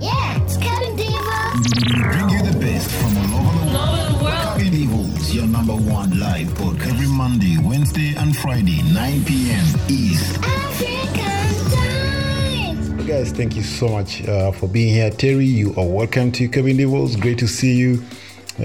[0.00, 1.54] Yeah, it's Kevin Diva.
[1.56, 4.60] We bring you the best from all over the world.
[4.60, 9.64] Cabin Devils, your number one live podcast every Monday, Wednesday, and Friday, 9 p.m.
[9.88, 10.38] East.
[10.44, 13.06] African time.
[13.08, 15.10] Guys, thank you so much uh, for being here.
[15.10, 17.16] Terry, you are welcome to Cabin Devils.
[17.16, 18.00] Great to see you.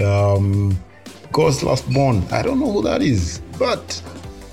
[0.06, 0.78] Um,
[1.32, 2.22] God's last born.
[2.30, 4.00] I don't know who that is, but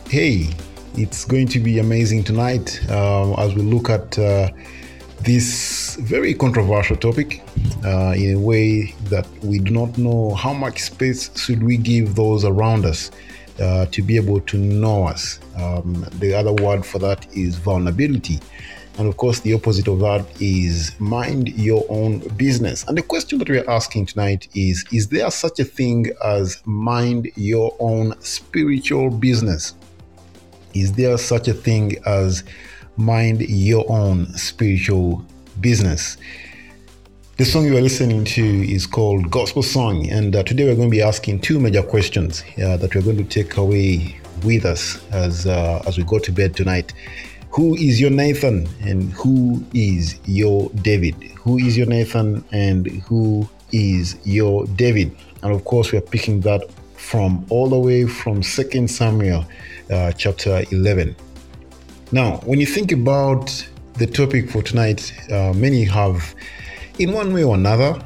[0.09, 0.50] hey,
[0.95, 4.50] it's going to be amazing tonight um, as we look at uh,
[5.23, 7.43] this very controversial topic
[7.85, 12.15] uh, in a way that we do not know how much space should we give
[12.15, 13.11] those around us
[13.60, 15.39] uh, to be able to know us.
[15.57, 18.39] Um, the other word for that is vulnerability.
[18.97, 22.83] And of course, the opposite of that is mind your own business.
[22.88, 26.61] And the question that we are asking tonight is Is there such a thing as
[26.65, 29.75] mind your own spiritual business?
[30.74, 32.44] Is there such a thing as
[33.02, 35.25] mind your own spiritual
[35.59, 36.17] business?
[37.38, 40.89] The song you are listening to is called Gospel Song, and uh, today we're going
[40.89, 45.03] to be asking two major questions uh, that we're going to take away with us
[45.11, 46.94] as uh, as we go to bed tonight.
[47.49, 51.16] Who is your Nathan, and who is your David?
[51.39, 55.16] Who is your Nathan, and who is your David?
[55.41, 56.61] And of course, we are picking that
[56.95, 59.45] from all the way from Second Samuel,
[59.89, 61.16] uh, chapter eleven.
[62.13, 66.35] Now, when you think about the topic for tonight, uh, many have,
[66.99, 68.03] in one way or another,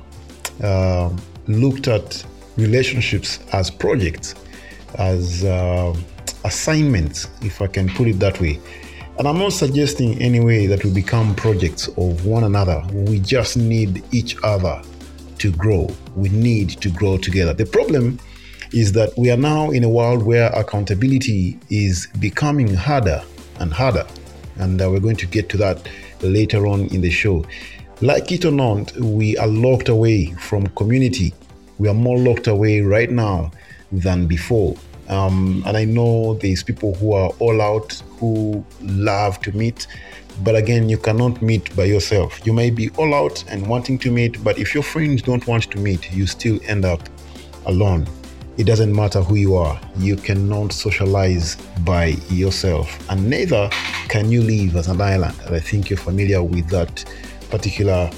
[0.63, 1.09] uh,
[1.47, 2.23] looked at
[2.55, 4.35] relationships as projects,
[4.99, 5.95] as uh,
[6.43, 8.59] assignments, if I can put it that way.
[9.17, 12.83] And I'm not suggesting anyway that we become projects of one another.
[12.93, 14.83] We just need each other
[15.39, 15.89] to grow.
[16.15, 17.55] We need to grow together.
[17.55, 18.19] The problem
[18.71, 23.23] is that we are now in a world where accountability is becoming harder
[23.66, 24.05] and harder.
[24.58, 25.85] And uh, we're going to get to that
[26.21, 27.45] later on in the show.
[28.02, 31.33] Like it or not, we are locked away from community.
[31.77, 33.52] We are more locked away right now
[33.91, 34.75] than before.
[35.09, 39.88] Um, and I know there's people who are all out who love to meet,
[40.44, 42.45] but again, you cannot meet by yourself.
[42.45, 45.72] You may be all out and wanting to meet, but if your friends don't want
[45.72, 47.01] to meet, you still end up
[47.66, 48.07] alone.
[48.57, 53.69] It doesn't matter who you are, you cannot socialize by yourself, and neither
[54.07, 55.35] can you live as an island.
[55.45, 57.03] And I think you're familiar with that
[57.49, 58.09] particular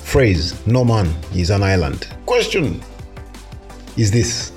[0.00, 2.08] phrase no man is an island.
[2.26, 2.80] Question
[3.96, 4.52] is this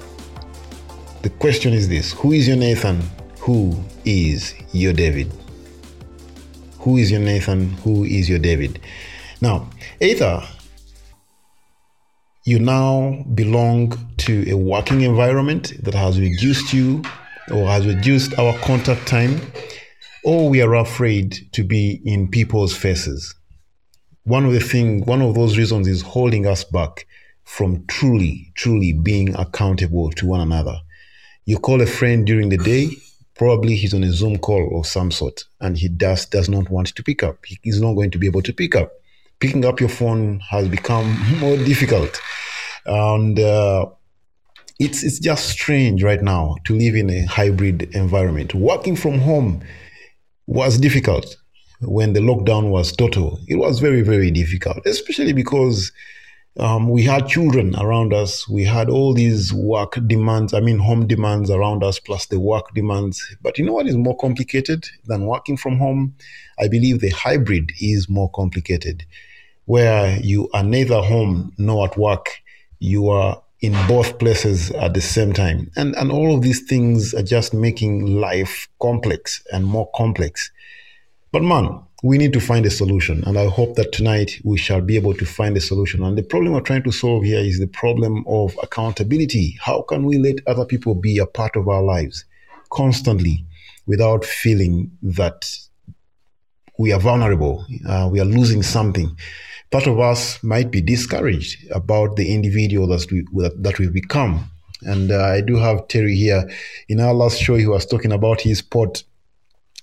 [1.22, 3.02] the question is this Who is your Nathan?
[3.40, 5.32] Who is your David?
[6.80, 7.72] Who is your Nathan?
[7.84, 8.80] Who is your David?
[9.42, 9.70] Now,
[10.00, 10.42] either
[12.46, 17.02] you now belong to a working environment that has reduced you
[17.50, 19.40] or has reduced our contact time,
[20.26, 23.34] or we are afraid to be in people's faces.
[24.26, 27.08] One of the thing, one of those reasons is holding us back
[27.46, 30.76] from truly, truly being accountable to one another.
[31.46, 32.90] You call a friend during the day,
[33.34, 36.88] probably he's on a Zoom call of some sort, and he does does not want
[36.88, 37.46] to pick up.
[37.46, 38.92] He is not going to be able to pick up.
[39.40, 42.20] Picking up your phone has become more difficult,
[42.86, 43.86] and uh,
[44.80, 48.54] it's it's just strange right now to live in a hybrid environment.
[48.54, 49.62] Working from home
[50.46, 51.36] was difficult
[51.82, 53.40] when the lockdown was total.
[53.48, 55.92] It was very very difficult, especially because
[56.60, 58.48] um, we had children around us.
[58.50, 62.74] We had all these work demands, I mean, home demands around us, plus the work
[62.74, 63.22] demands.
[63.42, 66.16] But you know what is more complicated than working from home?
[66.60, 69.06] I believe the hybrid is more complicated,
[69.66, 72.42] where you are neither home nor at work.
[72.80, 75.72] You are in both places at the same time.
[75.76, 80.52] And, and all of these things are just making life complex and more complex.
[81.32, 83.24] But man, we need to find a solution.
[83.26, 86.04] And I hope that tonight we shall be able to find a solution.
[86.04, 89.58] And the problem we're trying to solve here is the problem of accountability.
[89.60, 92.26] How can we let other people be a part of our lives
[92.72, 93.46] constantly
[93.88, 95.50] without feeling that
[96.78, 99.18] we are vulnerable, uh, we are losing something?
[99.72, 104.50] Part of us might be discouraged about the individual that, we, that we've become.
[104.84, 106.50] And uh, I do have Terry here.
[106.88, 109.04] In our last show, he was talking about his pot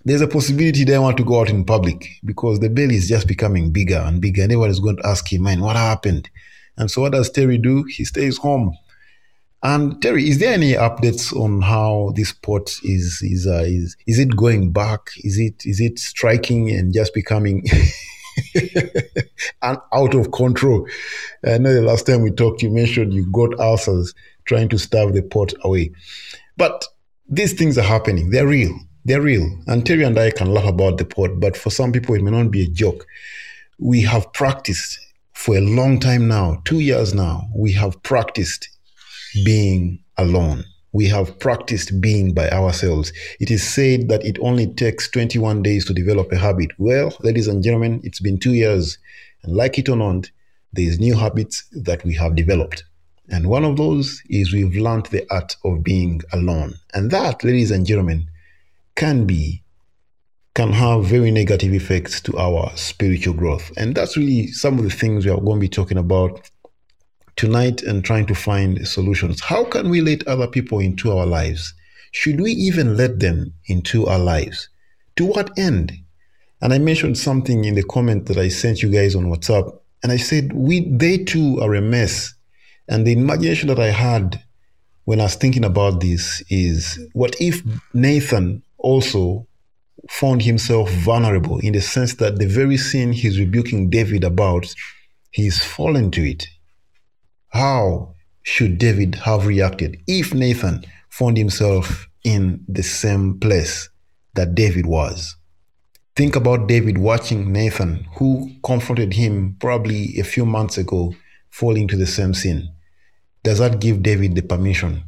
[0.04, 3.26] there's a possibility they want to go out in public because the belly is just
[3.26, 4.42] becoming bigger and bigger.
[4.42, 6.28] And everyone is going to ask him, man, what happened?
[6.76, 7.84] And so what does Terry do?
[7.84, 8.76] He stays home.
[9.62, 14.18] And Terry, is there any updates on how this pot is is uh, is is
[14.18, 15.08] it going back?
[15.18, 17.64] Is it is it striking and just becoming
[19.62, 20.86] and out of control?
[21.46, 24.14] I know the last time we talked, you mentioned you got ulcers
[24.44, 25.92] trying to starve the pot away,
[26.56, 26.84] but
[27.28, 28.30] these things are happening.
[28.30, 28.78] They're real.
[29.04, 29.58] They're real.
[29.66, 32.30] And Terry and I can laugh about the pot, but for some people, it may
[32.30, 33.06] not be a joke.
[33.78, 34.98] We have practiced
[35.34, 38.68] for a long time now, two years now, we have practiced
[39.44, 40.64] being alone.
[40.94, 43.12] We have practiced being by ourselves.
[43.40, 46.70] It is said that it only takes 21 days to develop a habit.
[46.78, 48.96] Well, ladies and gentlemen, it's been two years.
[49.42, 50.30] And like it or not,
[50.72, 52.84] there's new habits that we have developed.
[53.28, 56.74] And one of those is we've learned the art of being alone.
[56.94, 58.30] And that, ladies and gentlemen,
[58.94, 59.64] can be
[60.54, 63.72] can have very negative effects to our spiritual growth.
[63.76, 66.48] And that's really some of the things we are going to be talking about
[67.36, 69.40] tonight and trying to find solutions.
[69.42, 71.74] How can we let other people into our lives?
[72.12, 74.68] Should we even let them into our lives?
[75.16, 75.92] To what end?
[76.60, 80.12] And I mentioned something in the comment that I sent you guys on WhatsApp, and
[80.12, 82.34] I said, we they too are a mess.
[82.88, 84.42] And the imagination that I had
[85.04, 89.46] when I was thinking about this is what if Nathan also
[90.08, 94.74] found himself vulnerable in the sense that the very sin he's rebuking David about,
[95.30, 96.46] he's fallen to it.
[97.54, 103.88] How should David have reacted if Nathan found himself in the same place
[104.34, 105.36] that David was?
[106.16, 111.14] Think about David watching Nathan, who confronted him probably a few months ago,
[111.50, 112.70] fall into the same sin.
[113.44, 115.04] Does that give David the permission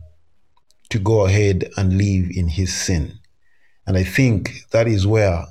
[0.90, 3.18] to go ahead and live in his sin?
[3.88, 5.46] And I think that is where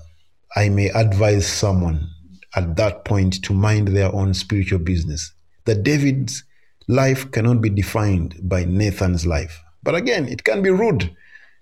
[0.56, 2.07] I may advise someone
[2.56, 5.33] at that point to mind their own spiritual business.
[5.65, 6.45] That David's
[6.87, 9.61] life cannot be defined by Nathan's life.
[9.83, 11.15] But again, it can be rude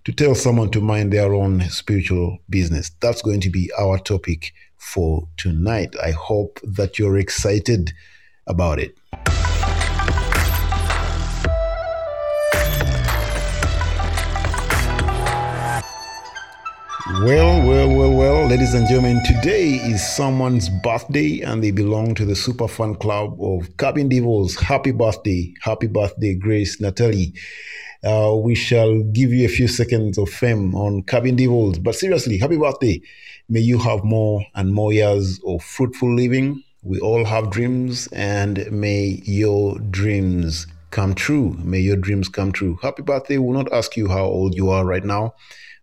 [0.05, 2.91] to tell someone to mind their own spiritual business.
[2.99, 5.95] That's going to be our topic for tonight.
[6.03, 7.93] I hope that you're excited
[8.47, 8.97] about it.
[17.05, 22.23] Well, well, well, well, ladies and gentlemen, today is someone's birthday and they belong to
[22.23, 24.55] the super fan club of Cabin Devils.
[24.55, 27.33] Happy birthday, happy birthday, Grace Natalie.
[28.05, 32.37] Uh, we shall give you a few seconds of fame on Cabin Devils, but seriously,
[32.37, 33.01] happy birthday.
[33.49, 36.63] May you have more and more years of fruitful living.
[36.83, 41.57] We all have dreams, and may your dreams come true.
[41.59, 42.79] May your dreams come true.
[42.81, 43.39] Happy birthday.
[43.39, 45.33] We'll not ask you how old you are right now.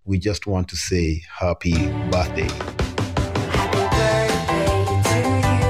[0.06, 1.72] We just want to say happy
[2.10, 2.48] birthday.
[3.52, 5.60] Happy birthday to you.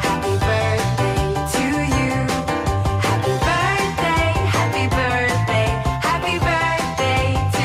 [0.00, 1.18] Happy birthday
[1.52, 2.14] to you.
[3.02, 5.68] Happy birthday, happy birthday,
[6.00, 7.26] happy birthday
[7.56, 7.64] to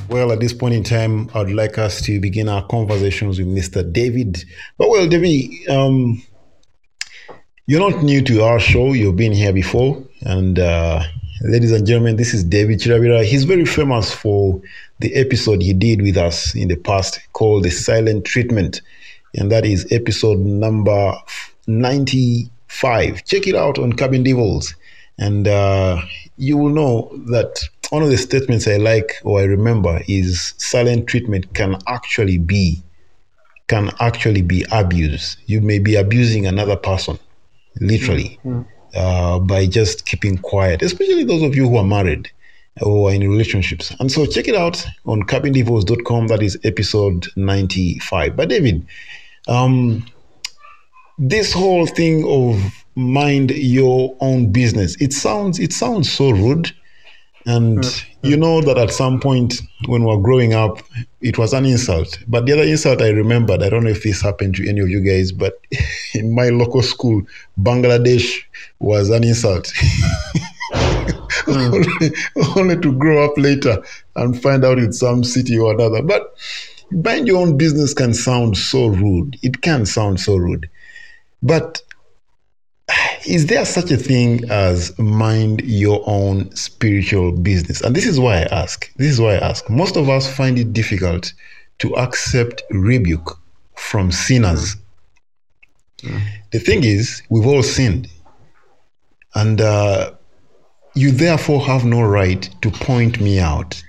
[0.00, 0.08] you.
[0.08, 3.82] Well, at this point in time, I'd like us to begin our conversations with Mr.
[3.92, 4.42] David.
[4.78, 6.22] But well, David, um,
[7.66, 8.94] you're not new to our show.
[8.94, 11.02] You've been here before, and uh,
[11.40, 13.24] ladies and gentlemen, this is David Chirabira.
[13.24, 14.60] He's very famous for
[15.00, 18.80] the episode he did with us in the past called The Silent Treatment.
[19.36, 21.14] And that is episode number
[21.66, 23.24] 95.
[23.24, 24.74] Check it out on Cabin Devils.
[25.18, 26.00] And uh,
[26.36, 27.60] you will know that
[27.90, 32.82] one of the statements I like or I remember is silent treatment can actually be
[33.66, 35.38] can actually be abuse.
[35.46, 37.18] You may be abusing another person,
[37.80, 38.38] literally
[38.94, 42.30] uh, by just keeping quiet, especially those of you who are married
[42.82, 43.94] or in relationships.
[44.00, 46.28] And so check it out on cabindevils.com.
[46.28, 48.36] That is episode 95.
[48.36, 48.86] But David,
[49.48, 50.04] um,
[51.18, 52.60] this whole thing of
[52.96, 56.72] mind your own business, it sounds it sounds so rude.
[57.46, 57.84] And
[58.22, 60.78] you know that at some point when we were growing up,
[61.20, 62.18] it was an insult.
[62.26, 64.88] But the other insult I remembered, I don't know if this happened to any of
[64.88, 65.60] you guys, but
[66.14, 67.22] in my local school,
[67.60, 68.42] Bangladesh
[68.78, 69.72] was an insult.
[71.46, 71.74] Hmm.
[71.74, 72.10] only,
[72.56, 73.82] only to grow up later
[74.16, 76.02] and find out it's some city or another.
[76.02, 76.34] But
[76.90, 79.36] mind your own business can sound so rude.
[79.42, 80.70] It can sound so rude.
[81.42, 81.82] But
[83.26, 87.80] is there such a thing as mind your own spiritual business?
[87.80, 88.92] And this is why I ask.
[88.96, 89.68] This is why I ask.
[89.70, 91.32] Most of us find it difficult
[91.78, 93.38] to accept rebuke
[93.76, 94.76] from sinners.
[96.52, 98.08] The thing is, we've all sinned.
[99.34, 100.12] And uh,
[100.94, 103.82] you therefore have no right to point me out.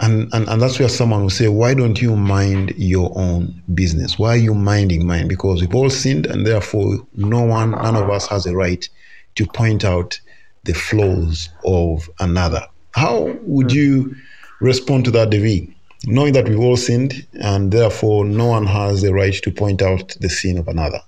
[0.00, 4.18] And, and, and that's where someone will say, Why don't you mind your own business?
[4.18, 5.26] Why are you minding mine?
[5.26, 8.88] Because we've all sinned, and therefore, no one, none of us has a right
[9.34, 10.20] to point out
[10.64, 12.64] the flaws of another.
[12.92, 14.14] How would you
[14.60, 15.74] respond to that, David?
[16.04, 20.16] Knowing that we've all sinned, and therefore, no one has the right to point out
[20.20, 21.00] the sin of another.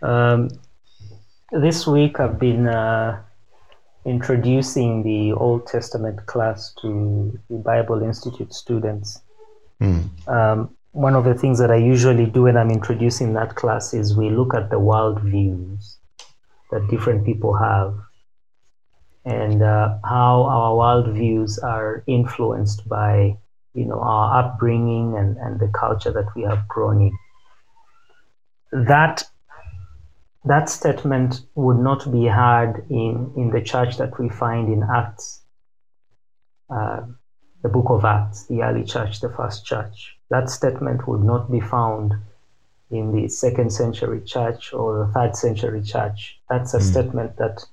[0.00, 0.48] Um,
[1.52, 3.22] this week I've been uh,
[4.04, 9.20] introducing the Old Testament class to the Bible Institute students.
[10.28, 14.16] Um, one of the things that I usually do when I'm introducing that class is
[14.16, 15.96] we look at the world views
[16.70, 17.94] that different people have
[19.24, 23.36] and uh, how our world views are influenced by
[23.74, 28.86] you know our upbringing and, and the culture that we have grown in.
[28.86, 29.24] That
[30.44, 35.40] that statement would not be heard in, in the church that we find in Acts,
[36.68, 37.02] uh,
[37.62, 40.16] the book of Acts, the early church, the first church.
[40.30, 42.14] That statement would not be found
[42.90, 46.40] in the second century church or the third century church.
[46.50, 47.64] That's a statement that,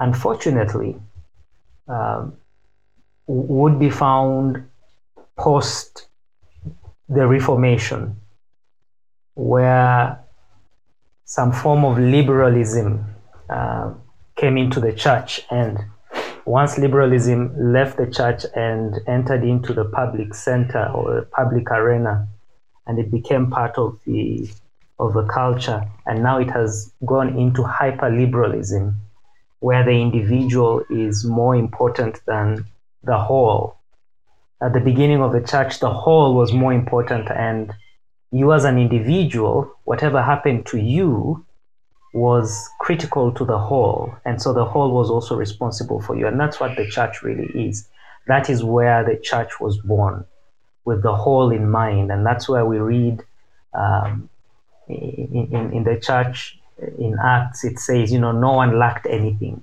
[0.00, 0.96] unfortunately,
[1.88, 2.36] um,
[3.26, 4.66] would be found
[5.36, 6.08] post
[7.08, 8.16] the Reformation,
[9.34, 10.18] where
[11.26, 13.04] some form of liberalism
[13.50, 13.92] uh,
[14.36, 15.42] came into the church.
[15.50, 15.78] And
[16.44, 22.28] once liberalism left the church and entered into the public center or public arena,
[22.86, 24.48] and it became part of the
[24.98, 28.96] of the culture, and now it has gone into hyper liberalism,
[29.58, 32.64] where the individual is more important than
[33.02, 33.76] the whole.
[34.62, 37.74] At the beginning of the church, the whole was more important, and
[38.36, 41.44] you as an individual, whatever happened to you
[42.12, 44.14] was critical to the whole.
[44.24, 46.26] And so the whole was also responsible for you.
[46.26, 47.88] And that's what the church really is.
[48.26, 50.24] That is where the church was born,
[50.84, 52.10] with the whole in mind.
[52.10, 53.22] And that's where we read
[53.74, 54.28] um,
[54.88, 56.58] in, in, in the church,
[56.98, 59.62] in Acts, it says, you know, no one lacked anything.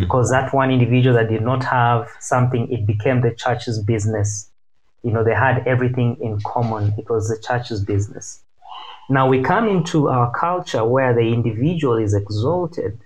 [0.00, 4.47] Because that one individual that did not have something, it became the church's business
[5.02, 6.94] you know they had everything in common.
[6.98, 8.40] It was the church's business.
[9.10, 13.00] Now we come into our culture where the individual is exalted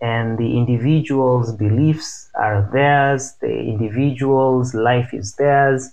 [0.00, 5.90] and the individual's beliefs are theirs the individual's life is theirs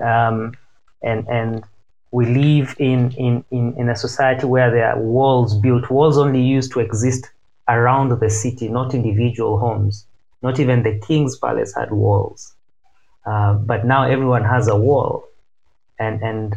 [0.00, 0.54] um,
[1.02, 1.64] and and
[2.10, 6.40] we live in, in, in, in a society where there are walls built walls only
[6.40, 7.30] used to exist
[7.68, 10.06] around the city not individual homes.
[10.40, 12.54] Not even the king's palace had walls
[13.28, 15.28] uh, but now everyone has a wall,
[15.98, 16.56] and and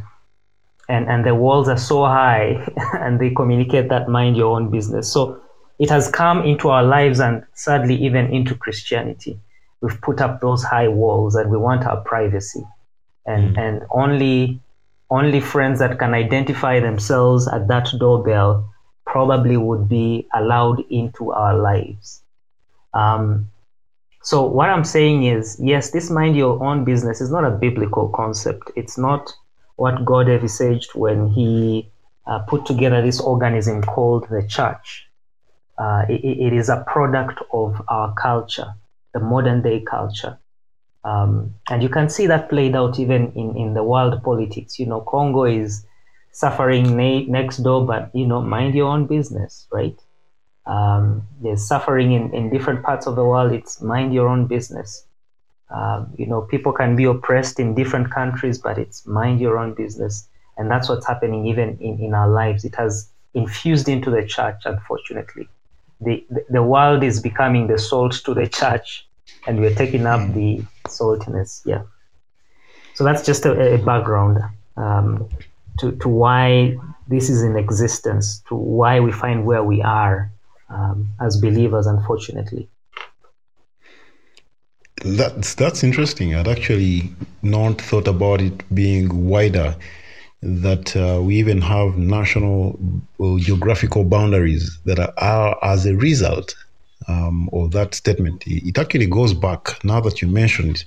[0.87, 5.11] and and the walls are so high, and they communicate that mind your own business.
[5.11, 5.41] So
[5.79, 9.37] it has come into our lives, and sadly even into Christianity.
[9.81, 12.63] We've put up those high walls, and we want our privacy,
[13.25, 14.61] and and only
[15.09, 18.73] only friends that can identify themselves at that doorbell
[19.05, 22.21] probably would be allowed into our lives.
[22.93, 23.49] Um,
[24.23, 28.09] so what I'm saying is, yes, this mind your own business is not a biblical
[28.09, 28.71] concept.
[28.75, 29.33] It's not
[29.77, 31.89] what God envisaged when He
[32.27, 35.07] uh, put together this organism called the church.
[35.77, 38.75] Uh, it, it is a product of our culture,
[39.13, 40.37] the modern day culture.
[41.03, 44.77] Um, and you can see that played out even in, in the world politics.
[44.77, 45.83] You know, Congo is
[46.31, 49.99] suffering na- next door, but, you know, mind your own business, right?
[50.65, 53.51] Um, there's suffering in, in different parts of the world.
[53.51, 55.05] It's mind your own business.
[55.69, 59.73] Um, you know, people can be oppressed in different countries, but it's mind your own
[59.73, 60.27] business.
[60.57, 62.65] And that's what's happening even in, in our lives.
[62.65, 65.47] It has infused into the church, unfortunately.
[66.01, 69.07] The, the, the world is becoming the salt to the church,
[69.47, 71.61] and we're taking up the saltiness.
[71.65, 71.83] Yeah.
[72.93, 74.39] So that's just a, a background
[74.77, 75.29] um,
[75.79, 76.75] to, to why
[77.07, 80.31] this is in existence, to why we find where we are
[80.71, 82.69] um, as believers, unfortunately.
[85.03, 86.35] That's that's interesting.
[86.35, 87.09] I'd actually
[87.41, 89.75] not thought about it being wider.
[90.43, 92.79] That uh, we even have national
[93.19, 96.55] uh, geographical boundaries that are, are as a result
[97.07, 98.45] um, of that statement.
[98.47, 100.85] It, it actually goes back now that you mentioned it.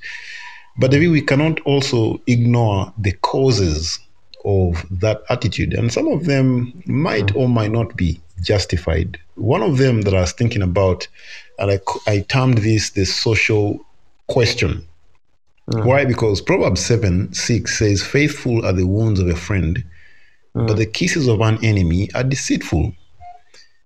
[0.76, 4.00] But David, we cannot also ignore the causes
[4.45, 9.19] of that attitude, and some of them might or might not be justified.
[9.37, 11.09] One of them that I was thinking about,
[11.59, 13.85] and I, I termed this the social
[14.29, 14.87] question.
[15.71, 15.85] Mm.
[15.85, 16.05] Why?
[16.05, 19.83] Because Proverbs 7 6 says, Faithful are the wounds of a friend,
[20.55, 20.67] mm.
[20.67, 22.93] but the kisses of an enemy are deceitful.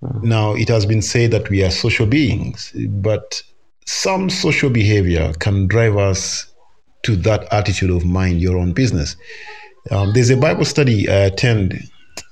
[0.03, 0.23] Mm.
[0.23, 3.43] Now, it has been said that we are social beings, but
[3.87, 6.53] some social behavior can drive us
[7.05, 9.17] to that attitude of mind your own business.
[9.91, 11.81] Um, there's a Bible study I attend,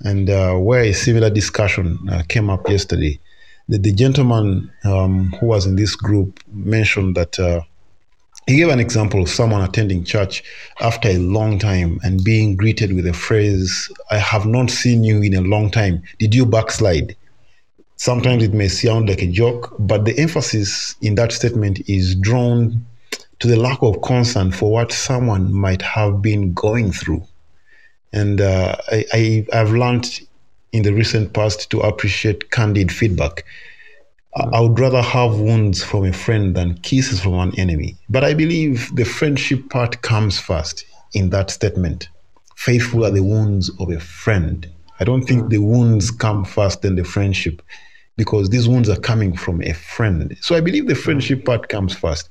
[0.01, 3.19] and uh, where a similar discussion uh, came up yesterday.
[3.69, 7.63] The, the gentleman um, who was in this group mentioned that uh,
[8.47, 10.45] he gave an example of someone attending church
[10.81, 15.23] after a long time and being greeted with a phrase, I have not seen you
[15.23, 16.03] in a long time.
[16.19, 17.17] Did you backslide?
[17.97, 22.85] Sometimes it may sound like a joke, but the emphasis in that statement is drawn
[23.39, 27.27] to the lack of concern for what someone might have been going through.
[28.17, 30.21] And uh, I, I I've learned
[30.73, 33.45] in the recent past to appreciate candid feedback.
[34.35, 37.97] I- I would rather have wounds from a friend than kisses from an enemy.
[38.09, 42.09] But I believe the friendship part comes first in that statement.
[42.57, 44.69] Faithful are the wounds of a friend.
[45.01, 45.49] I don't think hmm.
[45.49, 47.63] the wounds come first than the friendship
[48.17, 50.37] because these wounds are coming from a friend.
[50.41, 51.07] So I believe the hmm.
[51.07, 52.29] friendship part comes first.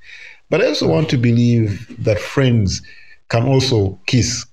[0.49, 0.93] But I also hmm.
[0.93, 1.69] want to believe
[2.03, 2.81] that friends
[3.29, 4.45] can also kiss.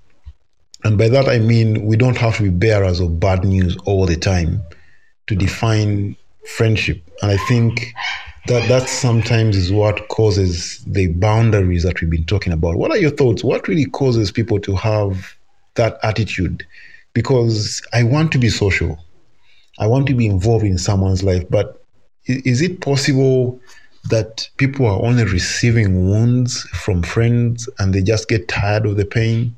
[0.84, 4.06] And by that I mean we don't have to be bearers of bad news all
[4.06, 4.62] the time
[5.28, 6.16] to define
[6.56, 7.00] friendship.
[7.22, 7.92] And I think
[8.46, 12.76] that that sometimes is what causes the boundaries that we've been talking about.
[12.76, 13.44] What are your thoughts?
[13.44, 15.34] What really causes people to have
[15.74, 16.66] that attitude?
[17.12, 18.98] Because I want to be social.
[19.78, 21.82] I want to be involved in someone's life, but
[22.26, 23.60] is it possible
[24.10, 29.04] that people are only receiving wounds from friends and they just get tired of the
[29.04, 29.56] pain?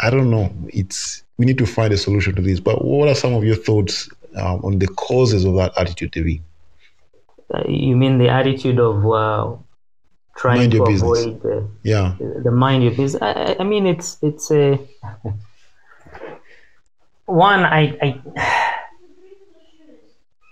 [0.00, 0.52] I don't know.
[0.68, 2.60] It's we need to find a solution to this.
[2.60, 6.40] But what are some of your thoughts um, on the causes of that attitude, TV?
[7.52, 9.56] Uh, you mean the attitude of uh,
[10.36, 11.24] trying Mind to your business.
[11.24, 13.22] avoid the, Yeah, the mind your business?
[13.22, 14.74] I, I- I mean, it's it's a
[17.26, 17.64] one.
[17.64, 18.22] I I,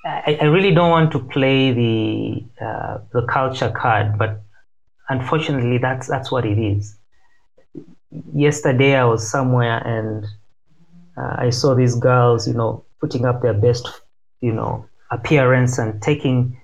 [0.07, 4.43] I I really don't want to play the uh, the culture card, but
[5.09, 6.97] unfortunately, that's that's what it is.
[8.35, 10.25] Yesterday, I was somewhere and
[11.17, 13.89] uh, I saw these girls, you know, putting up their best,
[14.41, 16.59] you know, appearance and taking,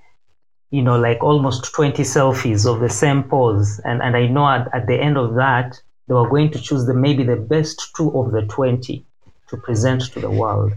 [0.70, 3.80] you know, like almost 20 selfies of the same pose.
[3.84, 6.86] And, and I know at, at the end of that, they were going to choose
[6.86, 9.04] the maybe the best two of the 20
[9.48, 10.72] to present to the world.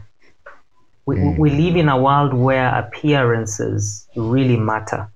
[1.05, 5.11] We, we live in a world where appearances really matter.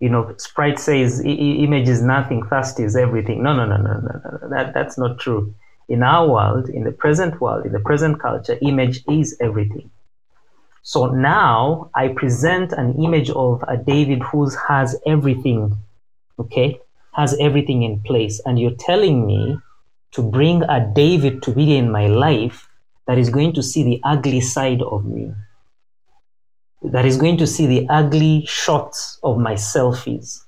[0.00, 3.42] You know, Sprite says "I- I- image is nothing, thirst is everything.
[3.42, 4.20] No, no, no, no, no.
[4.24, 4.48] no.
[4.50, 5.54] That, that's not true.
[5.88, 9.90] In our world, in the present world, in the present culture, image is everything.
[10.82, 15.78] So now I present an image of a David who has everything,
[16.38, 16.78] okay,
[17.12, 18.40] has everything in place.
[18.44, 19.58] And you're telling me
[20.12, 22.68] to bring a David to be in my life
[23.06, 25.32] that is going to see the ugly side of me,
[26.84, 30.40] that is going to see the ugly shots of my selfies.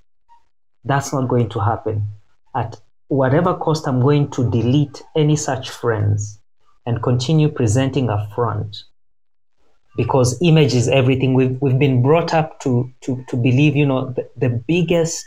[0.84, 2.06] That's not going to happen.
[2.54, 6.38] At whatever cost, I'm going to delete any such friends
[6.84, 8.84] and continue presenting a front
[9.96, 11.34] because image is everything.
[11.34, 15.24] We've, we've been brought up to, to, to believe, you know, the, the biggest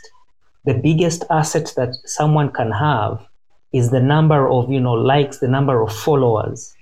[0.64, 3.26] the biggest asset that someone can have
[3.72, 6.74] is the number of you know likes, the number of followers,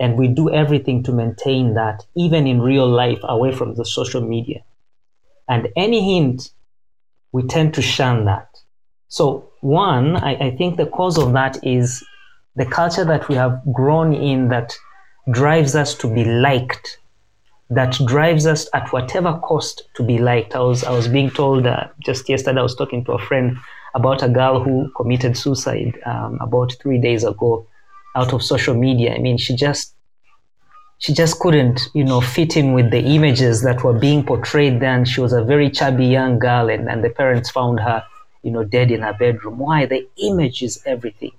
[0.00, 4.20] and we do everything to maintain that, even in real life, away from the social
[4.20, 4.62] media.
[5.48, 6.50] And any hint,
[7.32, 8.48] we tend to shun that.
[9.08, 12.02] So one, I, I think the cause of that is
[12.56, 14.76] the culture that we have grown in that
[15.30, 16.98] drives us to be liked
[17.70, 20.54] that drives us at whatever cost to be liked.
[20.54, 22.60] I was I was being told uh, just yesterday.
[22.60, 23.56] I was talking to a friend
[23.94, 27.66] about a girl who committed suicide um, about three days ago
[28.14, 29.14] out of social media.
[29.14, 29.94] I mean, she just
[30.98, 34.80] she just couldn't you know fit in with the images that were being portrayed.
[34.80, 38.04] Then she was a very chubby young girl, and, and the parents found her
[38.42, 39.58] you know dead in her bedroom.
[39.58, 39.86] Why?
[39.86, 41.32] The image is everything.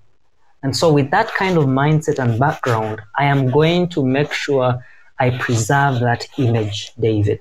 [0.63, 4.83] And so, with that kind of mindset and background, I am going to make sure
[5.19, 7.39] I preserve that image, David.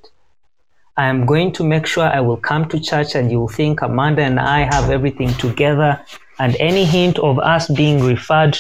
[0.97, 3.83] I am going to make sure I will come to church and you will think
[3.83, 6.01] Amanda and I have everything together.
[6.39, 8.57] And any hint of us being referred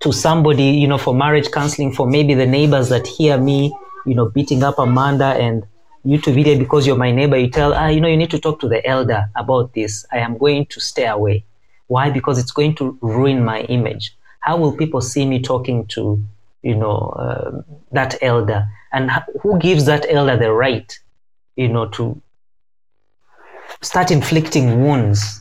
[0.00, 3.74] to somebody, you know, for marriage counseling, for maybe the neighbors that hear me,
[4.06, 5.66] you know, beating up Amanda and
[6.04, 8.38] you to video because you're my neighbor, you tell, ah, you know, you need to
[8.38, 10.06] talk to the elder about this.
[10.10, 11.44] I am going to stay away.
[11.88, 12.10] Why?
[12.10, 14.16] Because it's going to ruin my image.
[14.40, 16.24] How will people see me talking to,
[16.62, 18.66] you know, uh, that elder?
[18.92, 19.10] And
[19.42, 20.98] who gives that elder the right,
[21.56, 22.20] you know, to
[23.82, 25.40] start inflicting wounds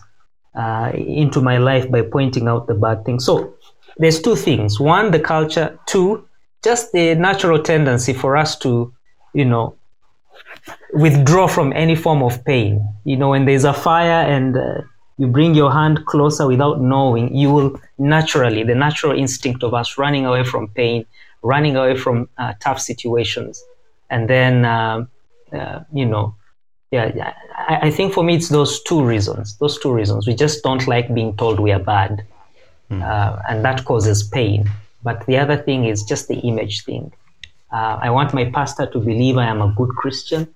[0.54, 3.24] uh, into my life by pointing out the bad things?
[3.24, 3.56] So
[3.99, 4.79] there's two things.
[4.79, 5.77] One, the culture.
[5.85, 6.27] Two,
[6.63, 8.91] just the natural tendency for us to,
[9.33, 9.75] you know,
[10.93, 12.83] withdraw from any form of pain.
[13.03, 14.81] You know, when there's a fire and uh,
[15.17, 19.97] you bring your hand closer without knowing, you will naturally, the natural instinct of us
[19.97, 21.05] running away from pain,
[21.43, 23.63] running away from uh, tough situations.
[24.09, 25.09] And then, um
[25.51, 26.35] uh, you know,
[26.91, 29.57] yeah, I, I think for me, it's those two reasons.
[29.57, 30.27] Those two reasons.
[30.27, 32.25] We just don't like being told we are bad,
[32.91, 34.69] uh, and that causes pain.
[35.04, 37.12] But the other thing is just the image thing.
[37.71, 40.47] Uh, I want my pastor to believe I am a good Christian.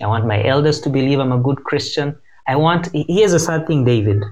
[0.00, 2.16] I want my elders to believe I'm a good Christian.
[2.46, 4.22] I want, here's a sad thing, David.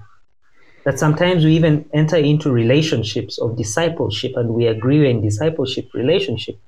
[0.84, 5.88] that sometimes we even enter into relationships of discipleship and we agree we're in discipleship
[5.94, 6.58] relationship,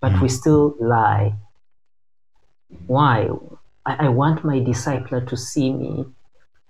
[0.00, 1.34] but we still lie.
[2.86, 3.28] Why?
[3.84, 6.06] I, I want my discipler to see me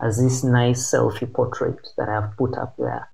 [0.01, 3.09] as this nice selfie portrait that I've put up there.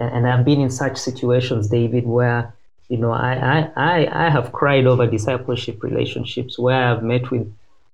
[0.00, 2.52] And, and I've been in such situations, David, where
[2.88, 7.46] you know I, I, I, have cried over discipleship relationships where I've met with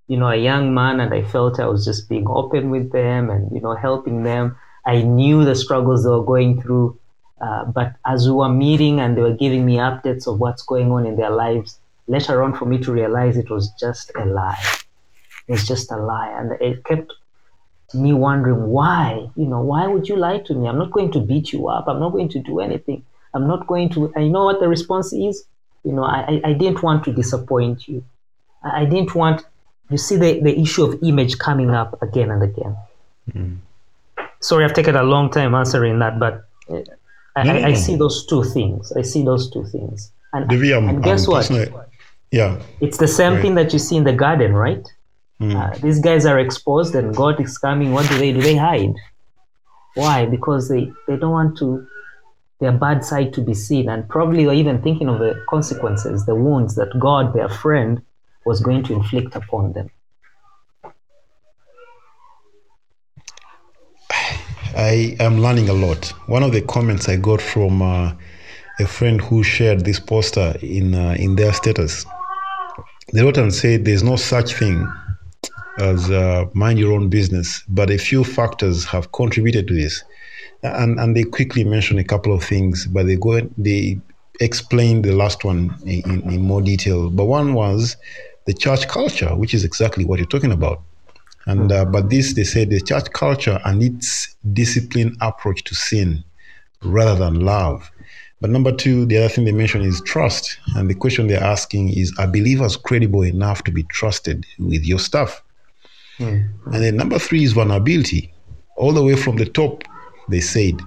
[0.09, 3.29] you know a young man and I felt I was just being open with them
[3.29, 4.57] and you know helping them.
[4.87, 6.99] I knew the struggles they were going through,
[7.41, 10.93] uh, but as we were meeting and they were giving me updates of what's going
[10.93, 14.63] on in their lives, later on for me to realize it was just a lie.
[15.49, 17.13] It was just a lie, and it kept
[17.95, 19.29] me wondering why.
[19.37, 20.69] You know, why would you lie to me?
[20.69, 21.87] I'm not going to beat you up.
[21.89, 23.05] I'm not going to do anything.
[23.35, 24.13] I'm not going to.
[24.17, 25.45] You know what the response is?
[25.85, 28.05] You know, I, I I didn't want to disappoint you.
[28.63, 29.45] I I didn't want.
[29.89, 32.77] You see the, the issue of image coming up again and again.
[34.41, 36.81] Sorry, I've taken a long time answering that, but uh,
[37.37, 38.93] I, No, no, I, I see those two things.
[38.93, 40.11] I see those two things.
[40.33, 41.51] And, Devi, and guess I'm what?
[42.31, 42.61] yeah.
[42.81, 43.43] It's the same Right.
[43.43, 44.87] thing that you see in the garden, right?
[45.39, 47.93] Uh, these guys are exposed and God is coming.
[47.93, 48.41] What do they do?
[48.41, 48.95] They hide.
[49.95, 50.27] Why?
[50.27, 51.87] Because they, they don't want to
[52.59, 56.35] their bad side to be seen, and probably they're even thinking of the consequences, the
[56.35, 58.01] wounds that God, their friend,
[58.47, 59.91] was going to inflict upon them.
[64.75, 66.13] I am learning a lot.
[66.29, 68.15] One of the comments I got from uh,
[68.79, 72.07] a friend who shared this poster in uh, in their status,
[73.13, 74.87] they wrote and said, "There's no such thing
[75.79, 80.03] as uh, mind your own business, but a few factors have contributed to this."
[80.63, 84.01] And and they quickly mention a couple of things, but they go they
[84.41, 87.11] explain the last one in, in, more detail.
[87.11, 87.97] But one was
[88.47, 90.83] the church culture, which is exactly what you're talking about.
[91.47, 96.25] And uh, but this they said, the church culture and its disciplined approach to sin
[96.83, 97.91] rather than love.
[98.41, 100.59] But number two, the other thing they mention is trust.
[100.75, 104.99] And the question they're asking is are believers credible enough to be trusted with your
[104.99, 105.43] stuff?
[106.19, 108.33] And then number three is vulnerability.
[108.77, 109.85] All the way from the top,
[110.29, 110.81] they said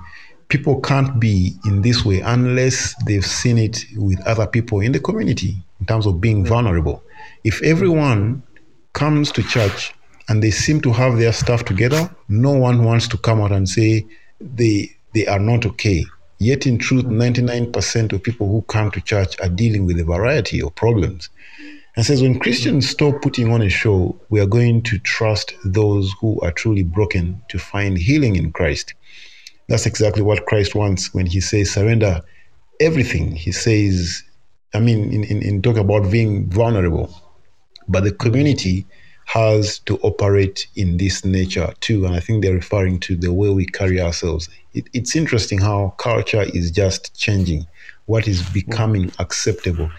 [0.50, 5.00] people can't be in this way unless they've seen it with other people in the
[5.00, 7.04] community in terms of being vulnerable.
[7.44, 8.44] If everyone
[8.94, 9.94] comes to church
[10.28, 13.68] and they seem to have their stuff together, no one wants to come out and
[13.68, 14.06] say
[14.42, 16.06] they they are not okay.
[16.38, 17.72] Yet in truth, mm.
[17.74, 21.30] 99% of people who come to church are dealing with a variety of problems.
[22.00, 26.10] And says when Christians stop putting on a show, we are going to trust those
[26.22, 28.94] who are truly broken to find healing in Christ.
[29.68, 32.22] That's exactly what Christ wants when he says surrender
[32.80, 33.36] everything.
[33.36, 34.24] He says,
[34.74, 37.14] I mean, in, in, in talk about being vulnerable,
[37.90, 38.88] but the community
[39.26, 42.06] has to operate in this nature too.
[42.06, 44.48] And I think they're referring to the way we carry ourselves.
[44.74, 47.68] It, it's interesting how culture is just changing,
[48.06, 49.92] what is becoming acceptable.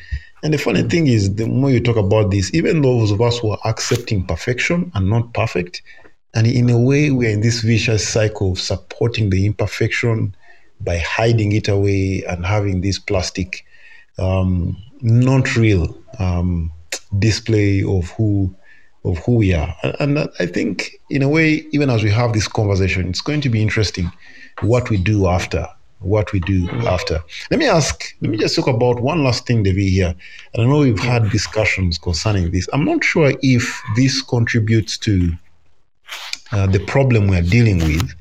[0.43, 3.39] And the funny thing is, the more you talk about this, even those of us
[3.39, 5.83] who are accepting perfection and not perfect,
[6.35, 10.35] and in a way, we're in this vicious cycle of supporting the imperfection
[10.81, 13.65] by hiding it away and having this plastic,
[14.19, 16.73] um, not real um,
[17.19, 18.55] display of who
[19.05, 19.75] of who we are.
[19.99, 23.49] And I think, in a way, even as we have this conversation, it's going to
[23.49, 24.13] be interesting
[24.61, 25.67] what we do after.
[26.01, 27.23] What we do after.
[27.51, 30.15] Let me ask, let me just talk about one last thing, Devi, here.
[30.55, 32.69] And I know we've had discussions concerning this.
[32.73, 35.33] I'm not sure if this contributes to
[36.53, 38.15] uh, the problem we're dealing with.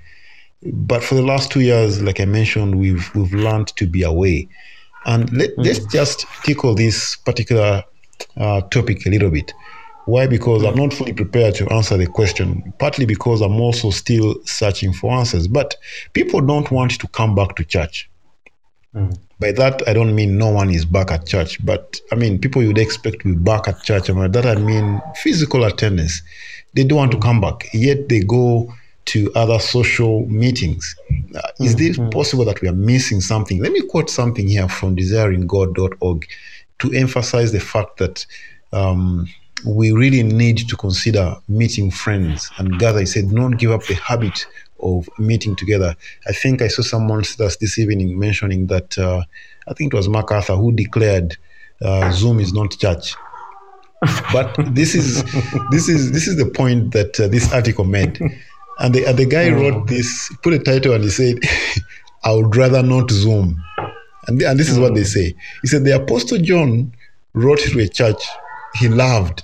[0.62, 4.50] But for the last two years, like I mentioned, we've we've learned to be away.
[5.06, 7.84] And let, let's just tickle this particular
[8.36, 9.54] uh, topic a little bit.
[10.10, 10.26] Why?
[10.26, 14.92] Because I'm not fully prepared to answer the question, partly because I'm also still searching
[14.92, 15.48] for answers.
[15.48, 15.76] But
[16.14, 18.10] people don't want to come back to church.
[19.40, 22.64] By that, I don't mean no one is back at church, but I mean people
[22.64, 24.10] you'd expect to be back at church.
[24.10, 26.24] And by that, I mean physical attendance.
[26.74, 28.74] They don't want to come back, yet they go
[29.06, 30.96] to other social meetings.
[31.36, 33.62] Uh, is this possible that we are missing something?
[33.62, 36.28] Let me quote something here from desiringgod.org
[36.80, 38.26] to emphasize the fact that
[38.72, 39.28] um,
[39.66, 43.00] we really need to consider meeting friends and gather.
[43.00, 44.46] He said, don't give up the habit
[44.82, 45.96] of meeting together.
[46.28, 49.24] I think I saw someone that's this evening mentioning that uh,
[49.68, 51.38] I think it was MacArthur who declared
[51.82, 53.16] uh, Zoom is not church.
[54.32, 55.24] But this is
[55.72, 58.18] this is this is the point that uh, this article made,
[58.80, 61.38] and the, and the guy wrote this, put a title, and he said,
[62.24, 63.62] "I would rather not Zoom,"
[64.28, 65.36] and and this is what they say.
[65.64, 66.94] He said the Apostle John
[67.34, 68.24] wrote to a church
[68.76, 69.44] he loved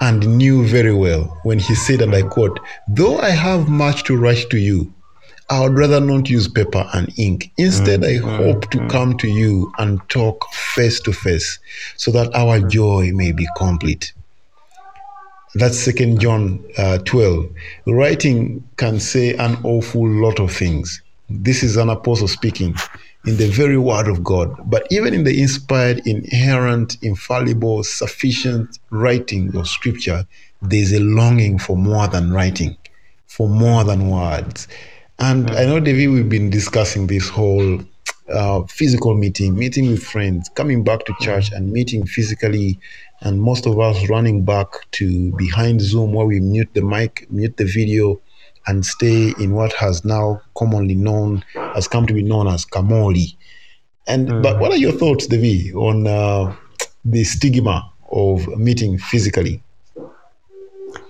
[0.00, 2.58] and knew very well when he said, and I quote,
[2.88, 4.92] Though I have much to write to you,
[5.48, 7.52] I would rather not use paper and ink.
[7.58, 8.36] Instead, I mm-hmm.
[8.36, 8.88] hope to mm-hmm.
[8.88, 11.58] come to you and talk face to face
[11.96, 12.68] so that our mm-hmm.
[12.68, 14.12] joy may be complete.
[15.54, 17.50] That's Second John uh, 12.
[17.86, 21.02] Writing can say an awful lot of things.
[21.28, 22.74] This is an apostle speaking
[23.26, 24.54] in the very word of God.
[24.64, 30.26] But even in the inspired, inerrant, infallible, sufficient writing of scripture,
[30.60, 32.76] there's a longing for more than writing,
[33.26, 34.68] for more than words.
[35.18, 37.80] And I know, David, we've been discussing this whole
[38.32, 42.78] uh, physical meeting, meeting with friends, coming back to church and meeting physically,
[43.20, 47.56] and most of us running back to behind Zoom where we mute the mic, mute
[47.56, 48.20] the video,
[48.66, 53.36] and stay in what has now commonly known, has come to be known as Kamoli.
[54.06, 56.54] And but what are your thoughts, Devi, on uh,
[57.04, 59.62] the stigma of meeting physically?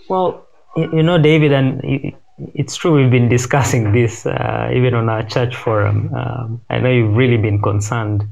[0.09, 2.15] Well, you know, David, and
[2.55, 6.13] it's true we've been discussing this uh, even on our church forum.
[6.15, 8.25] Um, I know you've really been concerned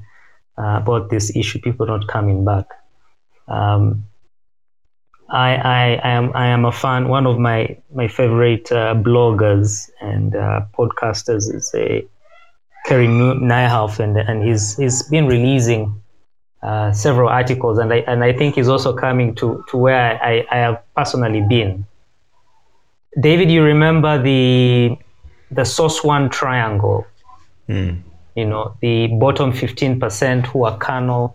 [0.58, 2.66] uh, about this issue, people not coming back.
[3.48, 4.04] Um,
[5.30, 7.08] I, I, I am I am a fan.
[7.08, 12.06] One of my my favorite uh, bloggers and uh, podcasters is a
[12.86, 16.02] Carey Nu- Nieuwhof, and and he's he's been releasing
[16.62, 20.46] uh, several articles, and I and I think he's also coming to to where I,
[20.50, 21.86] I have personally been.
[23.20, 24.96] David, you remember the
[25.50, 27.06] the source one triangle?
[28.34, 31.28] You know, the bottom fifteen percent who are uh,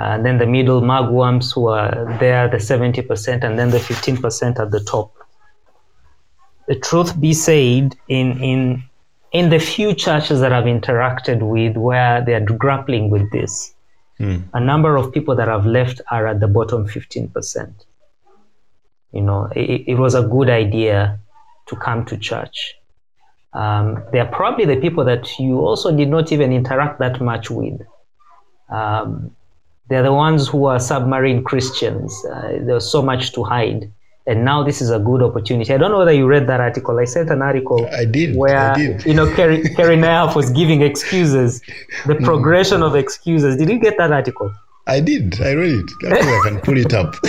[0.00, 4.16] and then the middle magworms who are there, the seventy percent, and then the fifteen
[4.16, 5.12] percent at the top.
[6.66, 8.82] The truth be said, in in
[9.32, 13.74] in the few churches that I've interacted with where they are grappling with this,
[14.52, 17.72] a number of people that have left are at the bottom 15%.
[19.12, 21.20] You know, it, it was a good idea
[21.66, 22.74] to come to church.
[23.52, 27.50] Um, they are probably the people that you also did not even interact that much
[27.50, 27.80] with.
[28.68, 29.34] Um,
[29.88, 32.12] they're the ones who are submarine Christians.
[32.26, 33.90] Uh, there's so much to hide.
[34.26, 35.72] And now this is a good opportunity.
[35.72, 36.98] I don't know whether you read that article.
[36.98, 39.06] I sent an article I did, where I did.
[39.06, 41.62] you know Carey, Carey Nieuwhof was giving excuses,
[42.06, 43.56] the progression of excuses.
[43.56, 44.52] Did you get that article?
[44.86, 45.40] I did.
[45.40, 45.72] I read
[46.02, 46.12] it.
[46.12, 47.14] I think I can pull it up.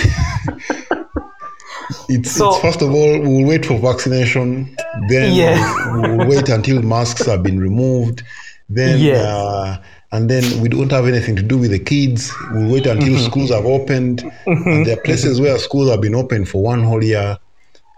[2.08, 4.76] it's, So- it's first of all, we'll wait for vaccination.
[5.08, 5.92] Then Yeah.
[5.92, 8.22] we'll, we'll wait until masks have been removed.
[8.68, 9.24] Then Yes.
[9.24, 9.78] uh,
[10.12, 12.32] and then we don't have anything to do with the kids.
[12.52, 13.24] We'll wait until Mm-hmm.
[13.30, 14.24] schools have opened.
[14.46, 17.38] And there are places where schools have been open for one whole year.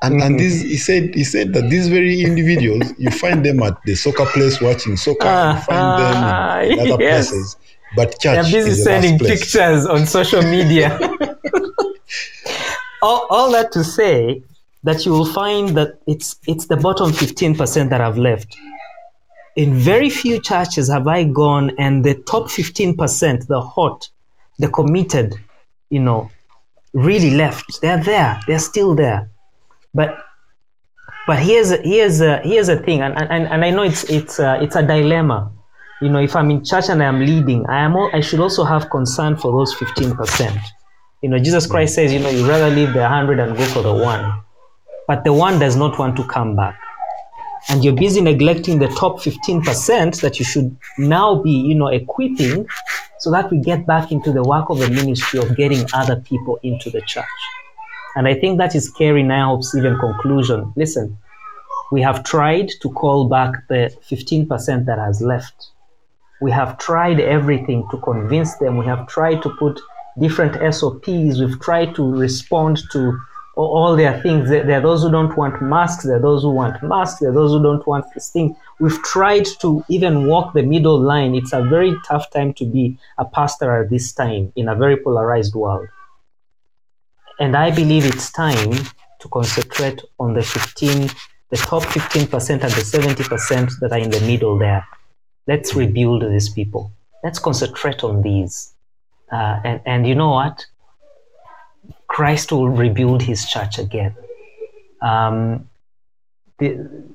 [0.02, 0.36] And and Mm-hmm.
[0.38, 4.26] this he said he said that these very individuals you find them at the soccer
[4.26, 5.28] place watching soccer.
[5.54, 7.30] you find them in other yes.
[7.30, 7.56] places.
[7.94, 10.98] But church They're busy is the last sending pictures on social media.
[13.02, 14.42] all, all that to say
[14.84, 18.56] that you will find that it's it's the bottom 15% that have left.
[19.56, 24.08] In very few churches have I gone and the top 15%, the hot,
[24.58, 25.34] the committed,
[25.90, 26.30] you know,
[26.92, 27.80] really left.
[27.80, 28.40] They're there.
[28.46, 29.30] They're still there.
[29.94, 30.18] But
[31.26, 34.60] but here's here's a, here's a thing, and, and, and I know it's it's a,
[34.62, 35.52] it's a dilemma.
[36.00, 38.40] You know, if I'm in church and I am leading, I am al- I should
[38.40, 40.58] also have concern for those fifteen percent.
[41.22, 43.82] You know, Jesus Christ says, you know, you rather leave the hundred and go for
[43.82, 44.42] the one,
[45.06, 46.76] but the one does not want to come back,
[47.68, 51.88] and you're busy neglecting the top fifteen percent that you should now be, you know,
[51.88, 52.66] equipping,
[53.18, 56.58] so that we get back into the work of the ministry of getting other people
[56.62, 57.24] into the church.
[58.16, 60.72] And I think that is Carey Nieuwhof's even conclusion.
[60.76, 61.16] Listen,
[61.92, 65.70] we have tried to call back the 15% that has left.
[66.40, 68.76] We have tried everything to convince them.
[68.76, 69.80] We have tried to put
[70.18, 71.40] different SOPs.
[71.40, 73.18] We've tried to respond to
[73.54, 74.48] all their things.
[74.48, 76.04] There are those who don't want masks.
[76.04, 77.20] There are those who want masks.
[77.20, 78.56] There are those who don't want this thing.
[78.80, 81.34] We've tried to even walk the middle line.
[81.34, 84.96] It's a very tough time to be a pastor at this time in a very
[84.96, 85.88] polarized world.
[87.38, 88.72] And I believe it's time
[89.20, 91.10] to concentrate on the 15,
[91.50, 94.86] the top 15% and the 70% that are in the middle there.
[95.46, 96.92] Let's rebuild these people.
[97.22, 98.72] Let's concentrate on these.
[99.30, 100.66] Uh, and, and you know what?
[102.12, 104.14] Christ will rebuild his church again.
[105.00, 105.68] Um,
[106.58, 106.68] the,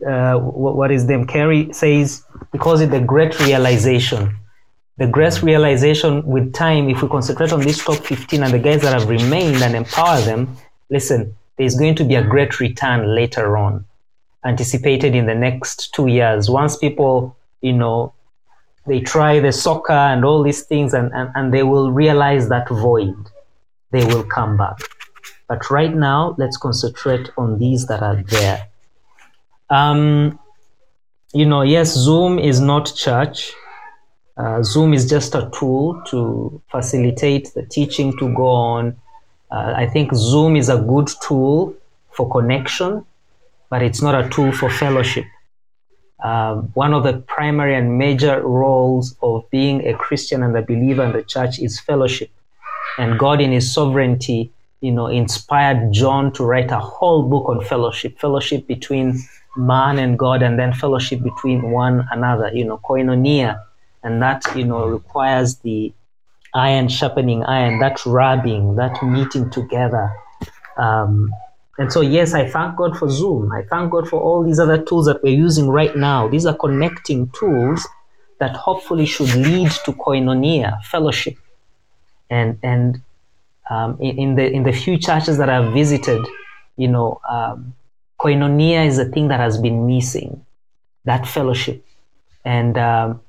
[0.06, 1.26] uh, what, is them?
[1.26, 4.38] Carey says, because it's the great realization
[4.98, 8.82] the great realization with time, if we concentrate on this top 15 and the guys
[8.82, 10.58] that have remained and empower them,
[10.90, 13.86] listen, there's going to be a great return later on,
[14.44, 16.50] anticipated in the next two years.
[16.50, 18.14] Once people, you know,
[18.88, 22.68] they try the soccer and all these things and, and, and they will realize that
[22.70, 23.16] void,
[23.92, 24.78] they will come back.
[25.48, 28.68] But right now, let's concentrate on these that are there.
[29.70, 30.40] Um,
[31.34, 33.54] you know, yes, Zoom is not church.
[34.36, 38.96] Uh, Zoom is just a tool to facilitate the teaching to go on.
[39.50, 41.76] Uh, I think Zoom is a good tool
[42.12, 43.06] for connection,
[43.70, 45.26] but it's not a tool for fellowship.
[46.24, 51.04] Um, one of the primary and major roles of being a Christian and a believer
[51.04, 52.30] in the church is fellowship.
[52.98, 57.64] And God, in His sovereignty, you know, inspired John to write a whole book on
[57.64, 59.20] fellowship, fellowship between
[59.56, 62.52] man and God, and then fellowship between one another.
[62.54, 63.62] You know, koinonia,
[64.04, 65.94] and that you know requires the
[66.54, 70.12] iron sharpening iron, that rubbing, that meeting together.
[70.78, 71.32] Um,
[71.78, 73.52] and so, yes, I thank God for Zoom.
[73.52, 76.28] I thank God for all these other tools that we're using right now.
[76.28, 77.88] These are connecting tools
[78.40, 81.36] that hopefully should lead to koinonia, fellowship.
[82.30, 83.02] And and
[83.70, 86.26] um, in, in the in the few churches that I've visited,
[86.76, 87.74] you know, um,
[88.20, 90.46] koinonia is a thing that has been missing,
[91.06, 91.86] that fellowship.
[92.46, 93.22] And um,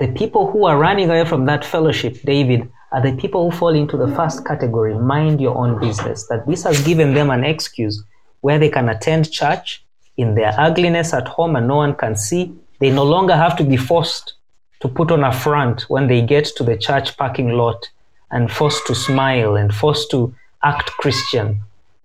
[0.00, 3.74] the people who are running away from that fellowship, David, are the people who fall
[3.74, 6.26] into the first category, mind your own business.
[6.28, 8.02] That this has given them an excuse
[8.40, 9.84] where they can attend church
[10.16, 12.54] in their ugliness at home and no one can see.
[12.80, 14.34] They no longer have to be forced
[14.80, 17.88] to put on a front when they get to the church parking lot
[18.32, 21.60] and forced to smile and forced to act Christian.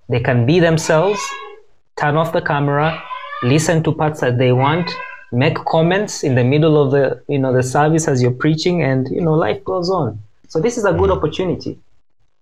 [0.10, 1.20] They can be themselves,
[1.98, 3.02] turn off the camera,
[3.44, 4.90] listen to parts that they want,
[5.32, 9.08] make comments in the middle of the you know the service as you're preaching, and
[9.10, 10.20] you know life goes on.
[10.48, 11.78] So this is a good opportunity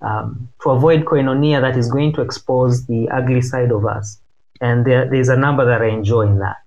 [0.01, 4.19] um, to avoid koinonia that is going to expose the ugly side of us.
[4.61, 6.57] And there, there's a number that I enjoy in that.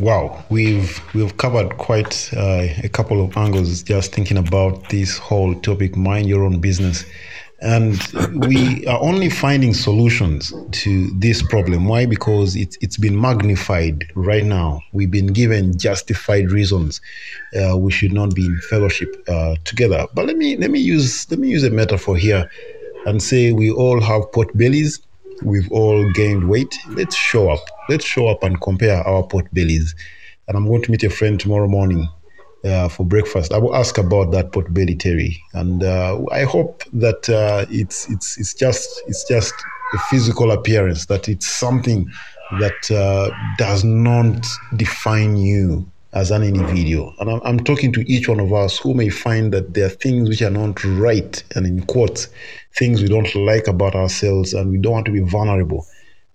[0.00, 5.54] Wow, we've we've covered quite uh, a couple of angles just thinking about this whole
[5.60, 5.96] topic.
[5.96, 7.04] Mind your own business,
[7.60, 7.96] and
[8.48, 11.86] we are only finding solutions to this problem.
[11.86, 12.06] Why?
[12.06, 14.80] Because it's it's been magnified right now.
[14.92, 17.00] We've been given justified reasons
[17.56, 20.08] uh, we should not be in fellowship uh, together.
[20.12, 22.50] But let me let me use let me use a metaphor here,
[23.06, 24.98] and say we all have pot bellies.
[25.42, 26.74] We've all gained weight.
[26.88, 27.64] Let's show up.
[27.88, 29.94] Let's show up and compare our pot bellies.
[30.48, 32.08] And I'm going to meet a friend tomorrow morning
[32.64, 33.52] uh, for breakfast.
[33.52, 38.08] I will ask about that pot belly, Terry, and uh, I hope that uh, it's
[38.10, 39.54] it's it's just it's just
[39.92, 41.06] a physical appearance.
[41.06, 42.10] That it's something
[42.60, 47.12] that uh, does not define you as an individual.
[47.18, 49.90] And I'm, I'm talking to each one of us who may find that there are
[49.90, 52.28] things which are not right, and in quotes,
[52.76, 55.86] things we don't like about ourselves, and we don't want to be vulnerable.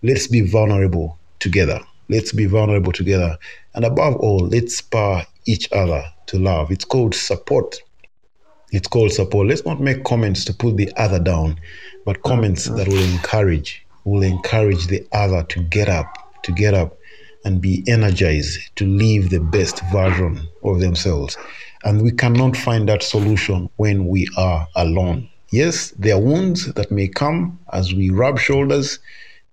[0.03, 1.79] Let's be vulnerable together.
[2.09, 3.37] Let's be vulnerable together.
[3.73, 6.71] And above all, let's spur each other to love.
[6.71, 7.81] It's called support.
[8.71, 9.47] It's called support.
[9.47, 11.59] Let's not make comments to put the other down,
[12.05, 16.98] but comments that will encourage, will encourage the other to get up, to get up
[17.45, 21.38] and be energized to live the best version of themselves.
[21.84, 25.30] And we cannot find that solution when we are alone.
[25.52, 28.99] Yes, there are wounds that may come as we rub shoulders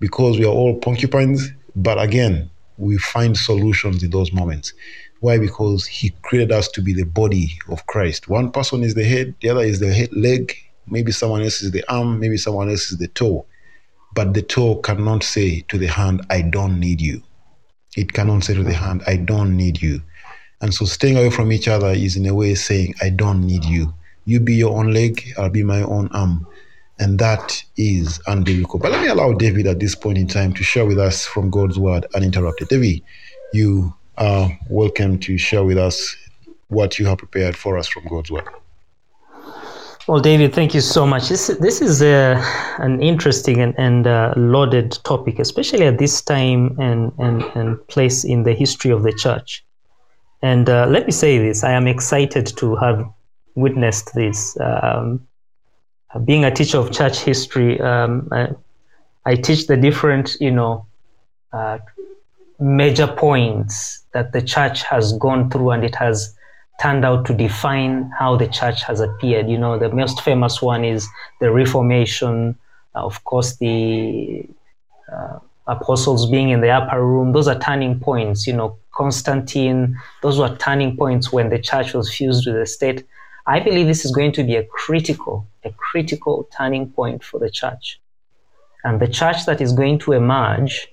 [0.01, 4.73] because we are all porcupines, but again, we find solutions in those moments.
[5.21, 5.39] Why?
[5.39, 8.29] Because He created us to be the body of Christ.
[8.29, 10.55] One person is the head, the other is the head, leg,
[10.87, 13.47] maybe someone else is the arm, maybe someone else is the toe.
[14.15, 17.23] But the toe cannot say to the hand, I don't need you.
[17.97, 20.03] It cannot say to the hand, I don't need you.
[20.61, 23.65] And so staying away from each other is in a way saying, I don't need
[23.65, 23.93] you.
[24.27, 26.47] You be your own leg, I'll be my own arm.
[26.99, 28.81] And that is unbiblical.
[28.81, 31.51] But let me allow David at this point in time to share with us from
[31.51, 32.69] God's word uninterrupted.
[32.69, 33.03] David,
[33.53, 36.17] you are welcome to share with us
[36.69, 38.49] what you have prepared for us from God's word.
[40.09, 41.29] Well, David, thank you so much.
[41.29, 42.41] This this is a,
[42.79, 48.23] an interesting and, and uh, loaded topic, especially at this time and, and, and place
[48.23, 49.65] in the history of the church.
[50.43, 53.05] And uh, let me say this: I am excited to have
[53.57, 54.57] witnessed this.
[54.61, 55.27] Um,
[56.25, 58.51] being a teacher of church history, um, I,
[59.25, 60.87] I teach the different, you know,
[61.53, 61.79] uh,
[62.61, 66.36] major points that the church has gone through, and it has
[66.81, 69.49] turned out to define how the church has appeared.
[69.49, 71.09] You know, the most famous one is
[71.41, 72.57] the Reformation,
[72.95, 74.45] uh, of course, the
[75.13, 77.33] uh, apostles being in the upper room.
[77.33, 78.47] Those are turning points.
[78.47, 83.07] You know, Constantine, those were turning points when the church was fused with the state.
[83.47, 87.51] I believe this is going to be a critical, a critical turning point for the
[87.51, 88.01] church.
[88.85, 90.89] And the church that is going to emerge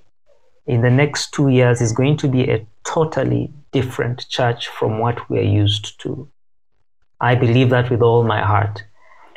[0.66, 5.30] in the next two years is going to be a totally different church from what
[5.30, 6.28] we are used to.
[7.20, 8.84] I believe that with all my heart.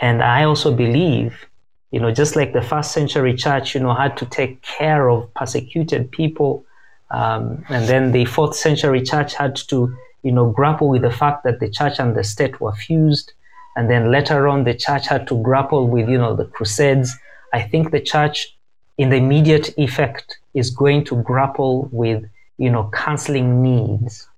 [0.01, 1.47] And I also believe,
[1.91, 5.33] you know, just like the first century church, you know, had to take care of
[5.35, 6.65] persecuted people
[7.11, 11.45] Um, and then the fourth century church had to, you know, grapple with the fact
[11.45, 13.33] that the church and the state were fused.
[13.77, 17.17] And then later on, the church had to grapple with, you know, the crusades.
[17.53, 18.57] I think the church,
[18.99, 22.25] in the immediate effect, is going to grapple with,
[22.59, 24.29] you know, counseling needs.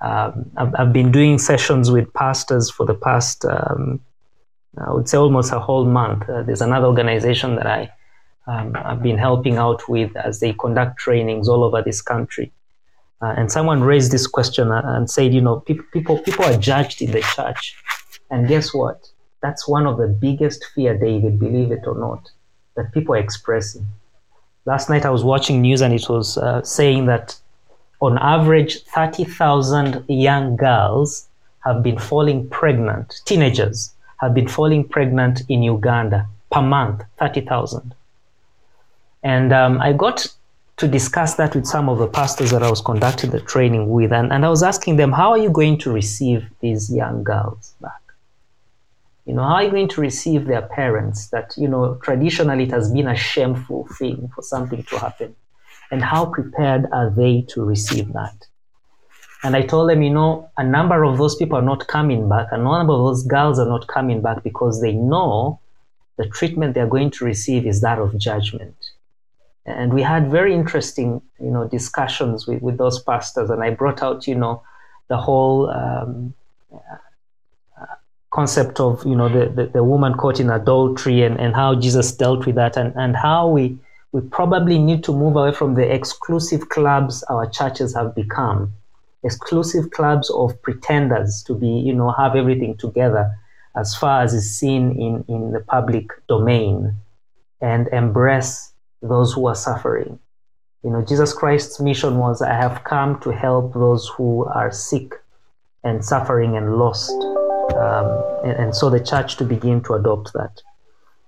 [0.00, 4.00] Um, I've, I've been doing sessions with pastors for the past, um,
[4.78, 6.28] I would say, almost a whole month.
[6.28, 7.92] Uh, there's another organization that I
[8.46, 12.52] um, I've been helping out with as they conduct trainings all over this country.
[13.20, 16.56] Uh, and someone raised this question uh, and said, you know, people, people, people are
[16.56, 17.76] judged in the church.
[18.30, 19.08] And guess what?
[19.42, 22.30] That's one of the biggest fear, David, believe it or not,
[22.76, 23.86] that people are expressing.
[24.64, 27.36] Last night I was watching news and it was uh, saying that
[28.00, 31.28] on average, 30,000 young girls
[31.64, 37.94] have been falling pregnant, teenagers have been falling pregnant in Uganda per month, 30,000.
[39.22, 40.26] And um, I got
[40.76, 44.12] to discuss that with some of the pastors that I was conducting the training with.
[44.12, 47.74] And, and I was asking them, how are you going to receive these young girls
[47.80, 48.01] back?
[49.24, 52.70] You know, how are you going to receive their parents that, you know, traditionally it
[52.72, 55.36] has been a shameful thing for something to happen?
[55.90, 58.46] And how prepared are they to receive that?
[59.44, 62.48] And I told them, you know, a number of those people are not coming back.
[62.50, 65.60] A number of those girls are not coming back because they know
[66.16, 68.76] the treatment they're going to receive is that of judgment
[69.64, 74.02] and we had very interesting you know discussions with, with those pastors and i brought
[74.02, 74.62] out you know
[75.08, 76.34] the whole um,
[78.32, 82.12] concept of you know the, the, the, woman caught in adultery and, and how jesus
[82.12, 83.78] dealt with that and, and how we
[84.12, 88.72] we probably need to move away from the exclusive clubs our churches have become
[89.22, 93.30] exclusive clubs of pretenders to be you know have everything together
[93.76, 96.94] as far as is seen in in the public domain
[97.62, 100.18] and embrace those who are suffering.
[100.82, 105.14] You know, Jesus Christ's mission was I have come to help those who are sick
[105.84, 107.12] and suffering and lost.
[107.76, 110.62] Um, and, and, so the church to begin to adopt that.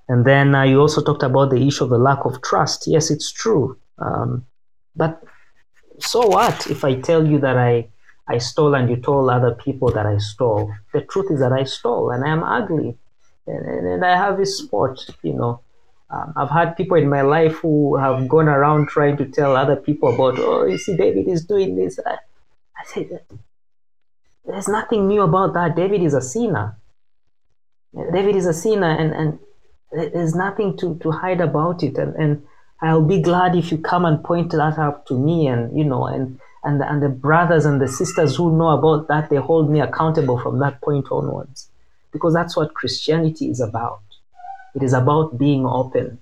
[0.09, 2.87] And then uh, you also talked about the issue of the lack of trust.
[2.87, 3.79] Yes, it's true.
[3.99, 4.45] Um,
[4.97, 5.23] but
[5.99, 7.89] so what if I tell you that I,
[8.29, 10.73] I stole and you told other people that I stole?
[10.93, 12.99] The truth is that I stole and I am ugly
[13.47, 15.61] and, and, and I have this spot, you know.
[16.11, 19.77] Um, I've had people in my life who have gone around trying to tell other
[19.77, 21.99] people about, oh, you see, David is doing this.
[22.05, 23.21] I, I said,
[24.47, 25.77] there's nothing new about that.
[25.77, 26.77] David is a sinner.
[28.13, 29.39] David is a sinner, and, and
[29.93, 31.97] there's nothing to, to hide about it.
[31.97, 32.47] And, and
[32.83, 36.07] I'll be glad if you come and point that out to me, and you know,
[36.07, 39.81] and and and the brothers and the sisters who know about that, they hold me
[39.81, 41.71] accountable from that point onwards,
[42.13, 44.01] because that's what Christianity is about.
[44.75, 46.19] It is about being open.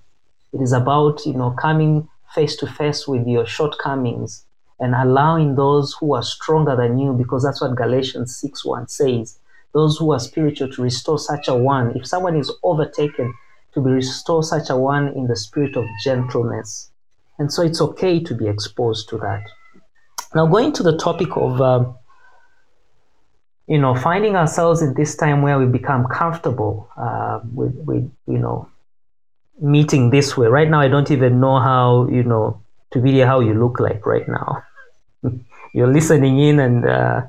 [0.53, 4.45] It is about, you know, coming face to face with your shortcomings
[4.83, 9.39] and allowing those who are stronger than you, because that's what Galatians 6 1 says.
[9.73, 11.95] Those who are spiritual to restore such a one.
[11.95, 13.33] If someone is overtaken,
[13.73, 16.91] to be restore such a one in the spirit of gentleness.
[17.39, 19.43] And so it's okay to be exposed to that.
[20.35, 21.95] Now, going to the topic of, um,
[23.67, 28.37] you know, finding ourselves in this time where we become comfortable uh, with, with, you
[28.37, 28.67] know,
[29.61, 30.47] meeting this way.
[30.47, 32.61] Right now, I don't even know how, you know,
[32.91, 34.63] to video how you look like right now.
[35.73, 37.21] You're listening in and, uh,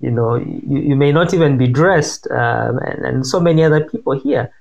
[0.00, 3.84] you know, you, you may not even be dressed um, and, and so many other
[3.84, 4.52] people here.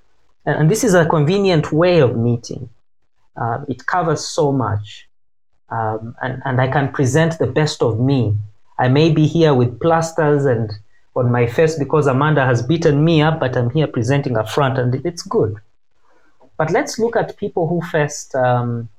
[0.45, 2.69] And, and this is a convenient way of meeting.
[3.37, 5.07] Uh, it covers so much.
[5.69, 8.35] Um, and, and I can present the best of me.
[8.77, 10.71] I may be here with plasters and
[11.15, 14.77] on my face because Amanda has beaten me up, but I'm here presenting a front
[14.77, 15.57] and it's good.
[16.57, 18.89] But let's look at people who faced um,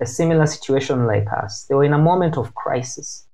[0.00, 1.64] a similar situation like us.
[1.64, 3.26] They were in a moment of crisis.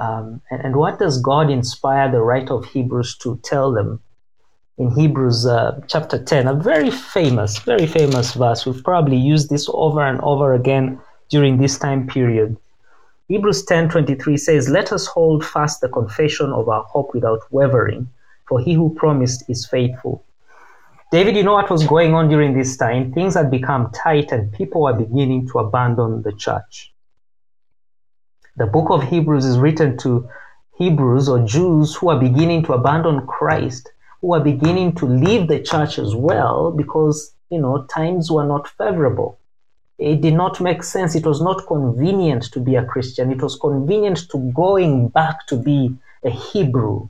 [0.00, 4.00] Um, and, and, what does God inspire the writer of Hebrews to tell them?
[4.78, 8.64] In Hebrews uh, chapter 10, a very famous, very famous verse.
[8.64, 10.98] We've probably used this over and over again
[11.28, 12.56] during this time period.
[13.28, 18.08] Hebrews 10:23 says, "Let us hold fast the confession of our hope without wavering,
[18.48, 20.24] for he who promised is faithful."
[21.12, 23.12] David, you know what was going on during this time?
[23.12, 26.90] Things had become tight and people were beginning to abandon the church.
[28.60, 30.28] The book of Hebrews is written to
[30.78, 33.90] Hebrews or Jews who are beginning to abandon Christ,
[34.20, 38.68] who are beginning to leave the church as well because, you know, times were not
[38.68, 39.40] favorable
[40.00, 41.14] it did not make sense.
[41.14, 43.30] It was not convenient to be a Christian.
[43.30, 45.94] It was convenient to going back to be
[46.24, 47.08] a Hebrew.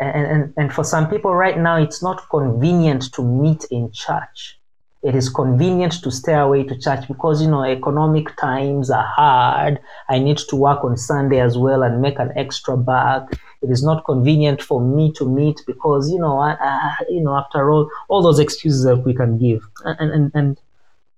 [0.00, 4.58] And, and, and for some people right now, it's not convenient to meet in church.
[5.02, 9.80] It is convenient to stay away to church because you know economic times are hard.
[10.08, 13.32] I need to work on sunday as well and make an extra buck.
[13.62, 17.70] It is not convenient for me to meet because you know I, you know after
[17.70, 19.62] all all those excuses that we can give.
[19.84, 20.60] And, and and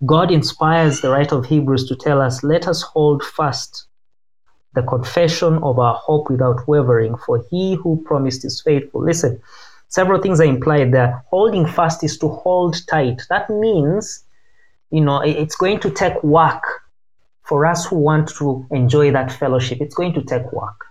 [0.07, 3.87] god inspires the writer of hebrews to tell us let us hold fast
[4.74, 9.03] the confession of our hope without wavering for he who promised is faithful.
[9.03, 9.41] Listen
[9.93, 11.22] several things are implied there.
[11.28, 13.20] Holding fast is to hold tight.
[13.28, 14.24] That means,
[14.90, 16.64] you know, it's going to take work
[17.43, 19.82] for us who want to enjoy that fellowship.
[19.82, 20.86] It's going to take work.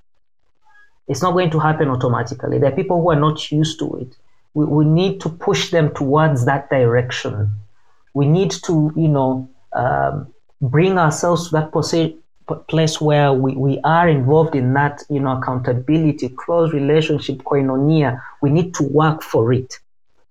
[1.07, 2.59] It's not going to happen automatically.
[2.59, 4.15] There are people who are not used to it.
[4.53, 7.49] We, we need to push them towards that direction.
[8.13, 10.31] We need to, you know, um,
[10.61, 12.17] bring ourselves to that posi-
[12.55, 18.21] place where we, we are involved in that, you know, accountability, close relationship, koinonia.
[18.41, 19.79] We need to work for it.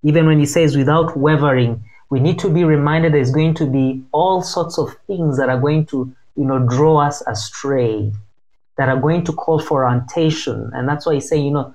[0.03, 4.03] Even when he says without wavering, we need to be reminded there's going to be
[4.13, 8.13] all sorts of things that are going to, you know, draw us astray,
[8.77, 10.71] that are going to call for orientation.
[10.75, 11.75] And that's why he's saying, you know,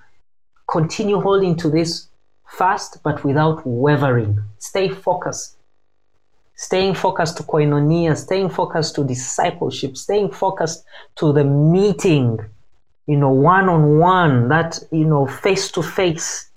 [0.69, 2.07] continue holding to this
[2.47, 4.39] fast, but without wavering.
[4.57, 5.54] Stay focused
[6.55, 10.85] staying focused to koinonia, staying focused to discipleship, staying focused
[11.15, 12.39] to the meeting,
[13.07, 16.49] you know, one on one, that, you know, face to face.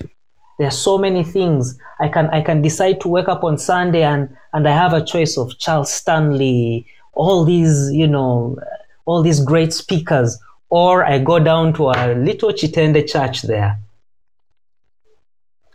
[0.58, 1.78] There are so many things.
[2.00, 5.04] I can I can decide to wake up on Sunday and and I have a
[5.04, 8.58] choice of Charles Stanley, all these, you know,
[9.04, 10.38] all these great speakers,
[10.70, 13.78] or I go down to a little Kitende church there.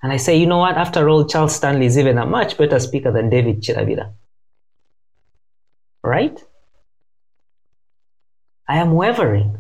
[0.04, 0.76] And I say, you know what?
[0.76, 4.12] After all, Charles Stanley is even a much better speaker than David Chirabira.
[6.04, 6.43] Right?
[8.68, 9.58] I am wavering.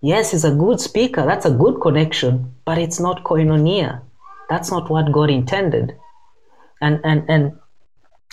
[0.00, 1.26] Yes, he's a good speaker.
[1.26, 4.00] That's a good connection, but it's not koinonia.
[4.48, 5.94] That's not what God intended.
[6.80, 7.58] And and and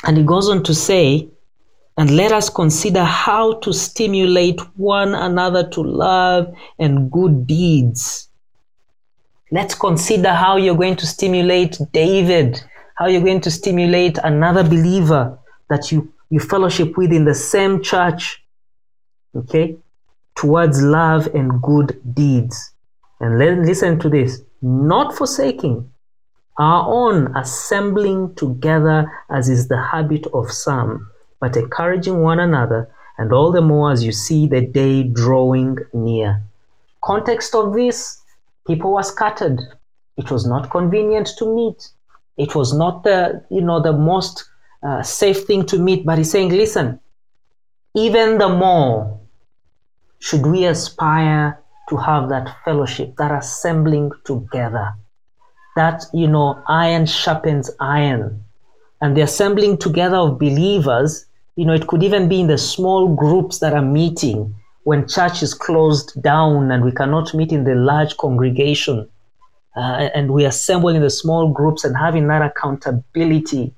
[0.05, 1.29] and he goes on to say,
[1.97, 8.29] and let us consider how to stimulate one another to love and good deeds.
[9.53, 12.59] Let's consider how you're going to stimulate David,
[12.95, 15.37] how you're going to stimulate another believer
[15.69, 18.43] that you, you fellowship with in the same church,
[19.35, 19.77] okay,
[20.33, 22.71] towards love and good deeds.
[23.19, 25.87] And let, listen to this not forsaking
[26.57, 32.89] our own assembling together as is the habit of some, but encouraging one another,
[33.19, 36.41] and all the more as you see the day drawing near.
[37.03, 38.22] Context of this
[38.67, 39.59] people were scattered.
[40.17, 41.89] It was not convenient to meet.
[42.37, 44.45] It was not the you know the most
[44.81, 46.05] uh, safe thing to meet.
[46.05, 46.99] But he's saying, listen,
[47.95, 49.19] even the more
[50.19, 51.59] should we aspire
[51.89, 54.93] to have that fellowship, that assembling together,
[55.75, 58.43] that you know iron sharpens iron,
[59.01, 61.25] and the assembling together of believers.
[61.55, 65.41] You know, it could even be in the small groups that are meeting when church
[65.41, 69.07] is closed down and we cannot meet in the large congregation,
[69.75, 73.73] uh, and we assemble in the small groups and having that accountability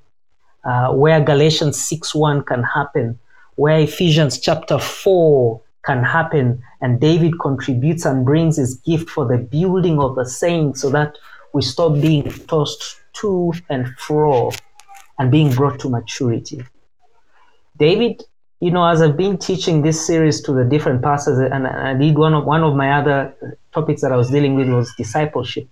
[0.64, 3.18] uh, where Galatians 6 1 can happen,
[3.54, 9.38] where Ephesians chapter 4 can happen, and David contributes and brings his gift for the
[9.38, 11.16] building of the saints so that
[11.54, 14.50] we stop being tossed to and fro
[15.18, 16.62] and being brought to maturity.
[17.78, 18.24] David,
[18.60, 22.16] you know, as I've been teaching this series to the different pastors, and I did
[22.16, 23.34] one of one of my other
[23.72, 25.68] topics that I was dealing with was discipleship.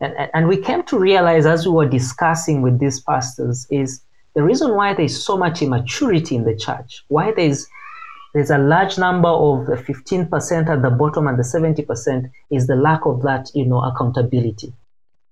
[0.00, 4.02] And, and- we came to realize as we were discussing with these pastors is
[4.34, 7.66] the reason why there's so much immaturity in the church, why there's
[8.34, 12.76] there's a large number of the 15% at the bottom and the 70% is the
[12.76, 14.74] lack of that, you know, accountability.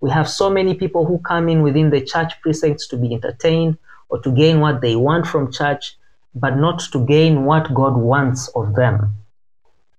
[0.01, 3.77] We have so many people who come in within the church precincts to be entertained
[4.09, 5.99] or to gain what they want from church,
[6.35, 9.14] but not to gain what God wants of them.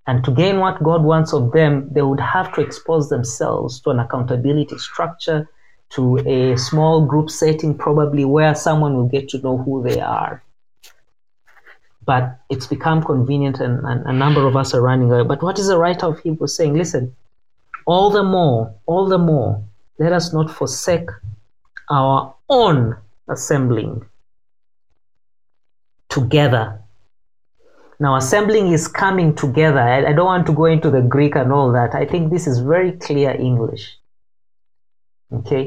[0.08, 3.90] And to gain what God wants of them, they would have to expose themselves to
[3.90, 5.50] an accountability structure,
[5.90, 10.44] to a small group setting, probably where someone will get to know who they are.
[12.06, 15.24] But it's become convenient, and, and a number of us are running away.
[15.24, 16.76] But what is the writer of Hebrews saying?
[16.76, 17.16] Listen,
[17.88, 19.64] all the more, all the more,
[19.98, 21.10] let us not forsake
[21.90, 24.06] our own assembling
[26.18, 26.66] together.
[28.00, 29.80] Now, assembling is coming together.
[29.80, 31.96] I, I don't want to go into the Greek and all that.
[31.96, 33.84] I think this is very clear English.
[35.38, 35.64] Okay?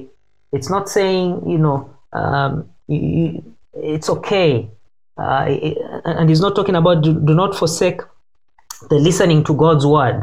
[0.52, 1.78] It's not saying, you know,
[2.12, 2.52] um,
[2.86, 3.42] you,
[3.74, 4.70] it's okay.
[5.16, 8.00] Uh, it- and he's not talking about do, do not forsake
[8.90, 10.20] the listening to God's word.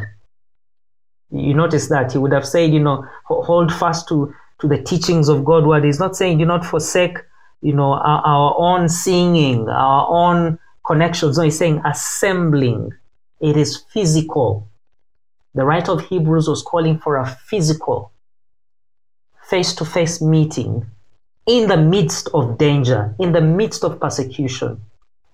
[1.32, 5.28] You notice that he would have said, you know, hold fast to, to the teachings
[5.28, 5.84] of God's word.
[5.84, 7.18] He's not saying do not forsake
[7.66, 11.36] you know, our, our own singing, our own connections.
[11.36, 12.92] No, he's saying assembling.
[13.42, 14.68] It is physical.
[15.56, 18.12] The writer of Hebrews was calling for a physical,
[19.50, 20.86] face to face meeting
[21.48, 24.80] in the midst of danger, in the midst of persecution,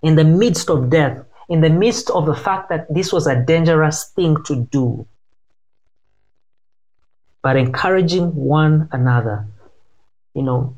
[0.02, 3.44] in the midst of death, in the midst of the fact that this was a
[3.44, 5.06] dangerous thing to do.
[7.42, 9.48] But encouraging one another.
[10.34, 10.78] You know,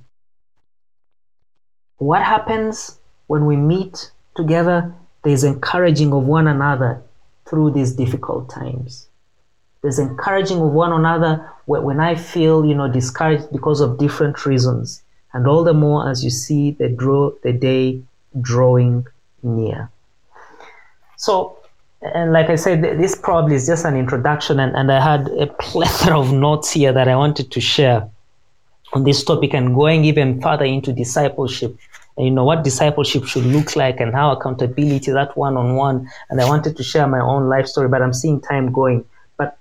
[2.03, 4.93] what happens when we meet together?
[5.23, 7.01] There's encouraging of one another
[7.45, 9.07] through these difficult times.
[9.81, 15.01] There's encouraging of one another when I feel, you know, discouraged because of different reasons,
[15.33, 18.01] and all the more as you see the draw the day
[18.41, 19.05] drawing
[19.41, 19.89] near.
[21.17, 21.57] So,
[22.01, 25.47] and like I said, this probably is just an introduction, and, and I had a
[25.59, 28.09] plethora of notes here that I wanted to share
[29.01, 31.75] this topic and going even further into discipleship.
[32.17, 36.77] You know what discipleship should look like and how accountability that one-on-one and i wanted
[36.77, 39.03] to share my own life story but i'm seeing time going.
[39.35, 39.57] But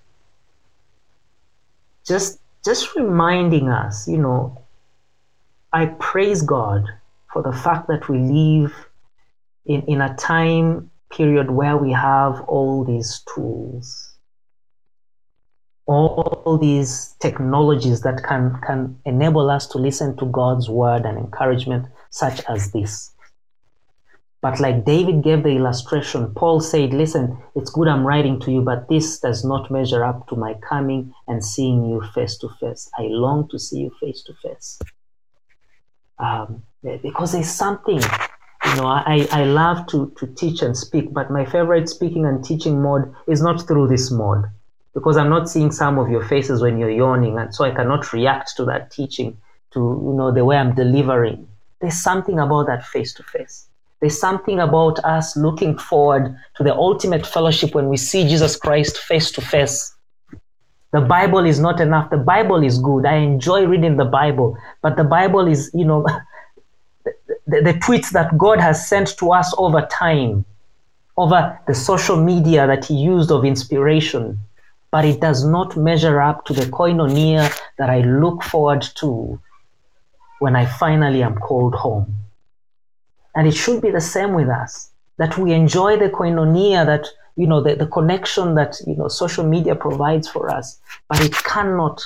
[2.07, 4.63] just just reminding us you know
[5.73, 6.85] i praise god
[7.33, 8.75] for the fact that we live
[9.65, 14.12] in, in a time period where we have all these tools
[15.87, 21.87] all these technologies that can can enable us to listen to God's word and encouragement
[22.11, 23.13] such as this.
[24.41, 28.61] But like David gave the illustration, Paul said, Listen, it's good I'm writing to you,
[28.61, 32.91] but this does not measure up to my coming and seeing you face to face.
[32.99, 34.81] I long to see you face to face.
[36.19, 41.31] Um, because there's something, you know, I, I love to, to teach and speak, but
[41.31, 44.45] my favorite speaking and teaching mode is not through this mode
[44.95, 48.13] because I'm not seeing some of your faces when you're yawning, and so I cannot
[48.13, 49.39] react to that teaching
[49.73, 51.49] to you know the way I'm delivering.
[51.81, 53.67] There's something about that face to face.
[54.01, 58.99] There's something about us looking forward to the ultimate fellowship when we see Jesus Christ
[58.99, 59.95] face to face.
[60.93, 62.11] The Bible is not enough.
[62.11, 63.07] The Bible is good.
[63.07, 66.05] I enjoy reading the Bible, but the Bible is, you know,
[67.05, 67.13] the,
[67.47, 70.45] the, the tweets that God has sent to us over time,
[71.17, 74.39] over the social media that He used of inspiration
[74.93, 79.41] but it does not measure up to the koinonia that I look forward to
[80.39, 82.15] when I finally am called home.
[83.35, 87.47] And it should be the same with us that we enjoy the koinonia that, you
[87.47, 90.79] know, the, the connection that, you know, social media provides for us,
[91.09, 92.05] but it cannot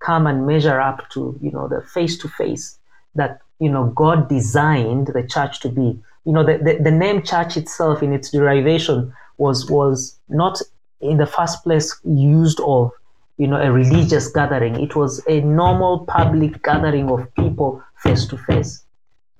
[0.00, 2.78] come and measure up to, you know, the face to face
[3.14, 6.00] that, you know, God designed the church to be.
[6.24, 10.60] You know, the, the, the name church itself in its derivation was, was not
[11.04, 12.90] in the first place used of
[13.36, 14.80] you know a religious gathering.
[14.80, 18.84] It was a normal public gathering of people face to face.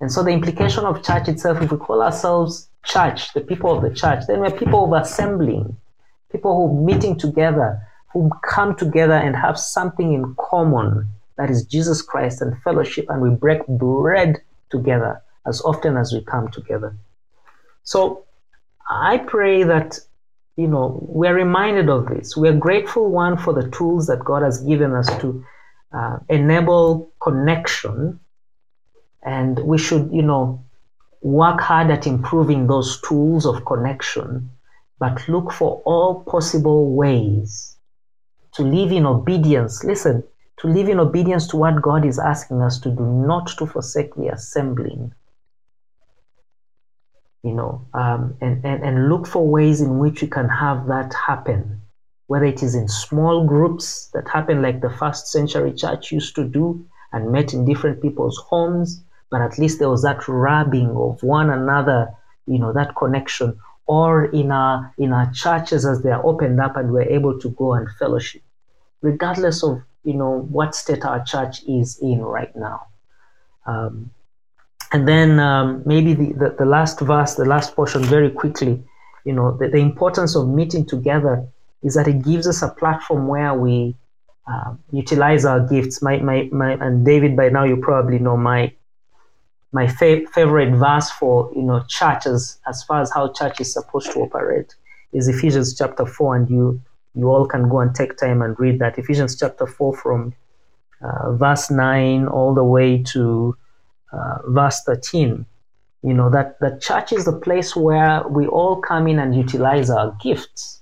[0.01, 3.81] And so the implication of church itself if we call ourselves church the people of
[3.81, 5.75] the church then we're people of assembling
[6.31, 7.81] people who are meeting together
[8.13, 13.21] who come together and have something in common that is jesus christ and fellowship and
[13.21, 14.39] we break bread
[14.69, 16.95] together as often as we come together.
[17.83, 18.23] So
[18.89, 19.99] i pray that
[20.55, 22.37] you know, we're reminded of this.
[22.37, 25.43] We're grateful, one, for the tools that God has given us to
[25.91, 28.19] uh, enable connection.
[29.23, 30.63] And we should, you know,
[31.21, 34.49] work hard at improving those tools of connection,
[34.99, 37.75] but look for all possible ways
[38.53, 39.83] to live in obedience.
[39.83, 40.23] Listen,
[40.57, 44.15] to live in obedience to what God is asking us to do, not to forsake
[44.15, 45.13] the assembling
[47.45, 51.13] you know, um, and, and, and look for ways in which we can have that
[51.13, 51.79] happen,
[52.25, 56.43] whether it is in small groups that happen like the first century church used to
[56.43, 56.83] do
[57.13, 61.51] and met in different people's homes, but at least there was that rubbing of one
[61.51, 62.11] another,
[62.47, 66.75] you know, that connection, or in our in our churches as they are opened up
[66.75, 68.41] and we're able to go and fellowship,
[69.03, 72.87] regardless of you know what state our church is in right now.
[73.67, 74.09] Um,
[74.91, 78.83] and then um, maybe the, the, the, last verse, the last portion, very quickly,
[79.23, 81.47] you know, the, the, importance of meeting together
[81.83, 83.95] is that it gives us a platform where we
[84.47, 86.01] uh, utilize our gifts.
[86.01, 88.71] My, my, my, and David, by now you probably know my
[89.71, 94.09] my fa- favorite verse for you know churches as far as how church is supposed
[94.13, 94.73] to operate
[95.11, 96.81] is Ephesians chapter four, and you
[97.13, 100.33] you all can go and take time and read that Ephesians chapter four from
[101.01, 103.57] uh, verse nine all the way to
[104.15, 105.45] uh, verse 13
[106.03, 109.89] you know that the church is the place where we all come in and utilize
[109.89, 110.81] our gifts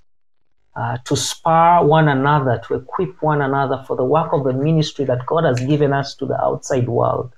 [0.75, 5.05] uh, to spar one another to equip one another for the work of the ministry
[5.05, 7.33] that god has given us to the outside world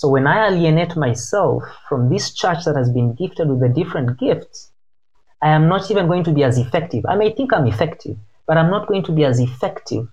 [0.00, 4.18] So when I alienate myself from this church that has been gifted with the different
[4.18, 4.70] gifts,
[5.42, 7.04] I am not even going to be as effective.
[7.06, 8.16] I may think I'm effective,
[8.46, 10.08] but I'm not going to be as effective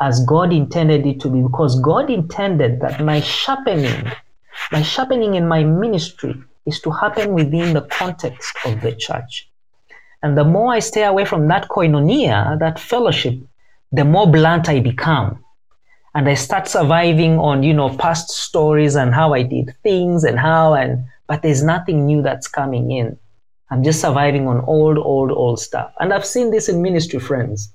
[0.00, 4.10] as God intended it to be because God intended that my sharpening,
[4.72, 6.34] my sharpening in my ministry
[6.66, 9.48] is to happen within the context of the church.
[10.22, 13.38] And the more I stay away from that koinonia, that fellowship,
[13.92, 15.44] the more blunt I become.
[16.14, 20.38] And I start surviving on, you know, past stories and how I did things and
[20.38, 23.16] how and but there's nothing new that's coming in.
[23.70, 25.92] I'm just surviving on old, old, old stuff.
[26.00, 27.70] And I've seen this in ministry, friends,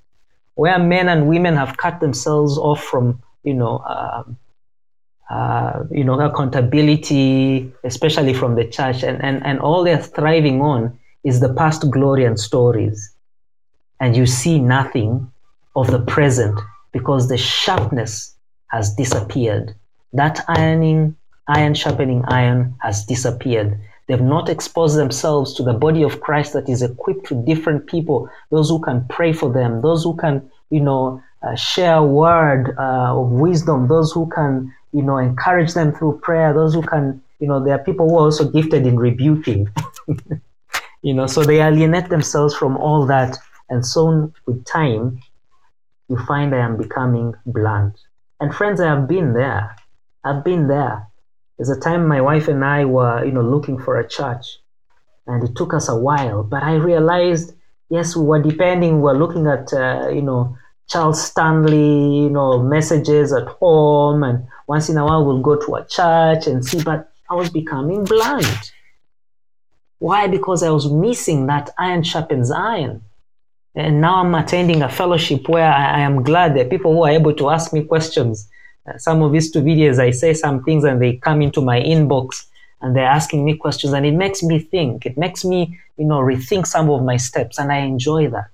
[0.56, 4.38] where men and women have cut themselves off from, you know, um,
[5.30, 10.98] uh, you know, accountability, especially from the church, and, and, and all they're thriving on
[11.24, 13.14] is the past glory and stories.
[14.00, 15.32] And you see nothing
[15.76, 16.60] of the present
[16.92, 18.36] because the sharpness
[18.68, 19.76] has disappeared.
[20.12, 21.16] That ironing,
[21.48, 23.80] iron sharpening iron has disappeared.
[24.08, 28.30] They've not exposed themselves to the body of Christ that is equipped with different people,
[28.52, 32.76] those who can pray for them, those who can, you know, uh, share a word
[32.78, 37.22] uh, of wisdom, those who can, you know, encourage them through prayer, those who can,
[37.40, 39.68] you know, there are people who are also gifted in rebuking.
[41.02, 43.38] you know, so they alienate themselves from all that.
[43.70, 45.20] And so with time,
[46.10, 48.00] you find I am becoming blunt.
[48.40, 49.76] And friends, I have been there.
[50.24, 51.08] I've been there.
[51.58, 54.60] There's a time my wife and I were, you know, looking for a church,
[55.28, 56.44] and it took us a while.
[56.44, 57.54] But I realized,
[57.90, 58.98] yes, we were depending.
[58.98, 60.58] We were looking at, uh, you know,
[60.90, 65.76] Charles Stanley, you know, messages at home, and once in a while we'll go to
[65.76, 66.84] a church and see.
[66.84, 68.72] But I was becoming blind.
[70.00, 70.28] Why?
[70.28, 73.02] Because I was missing that iron sharpens iron.
[73.76, 77.10] And now I'm attending a fellowship where I, I am glad that people who are
[77.10, 78.48] able to ask me questions.
[78.86, 81.80] Uh, some of these two videos, I say some things and they come into my
[81.80, 82.46] inbox
[82.82, 85.06] and they're asking me questions and it makes me think.
[85.06, 88.52] It makes me, you know, rethink some of my steps and I enjoy that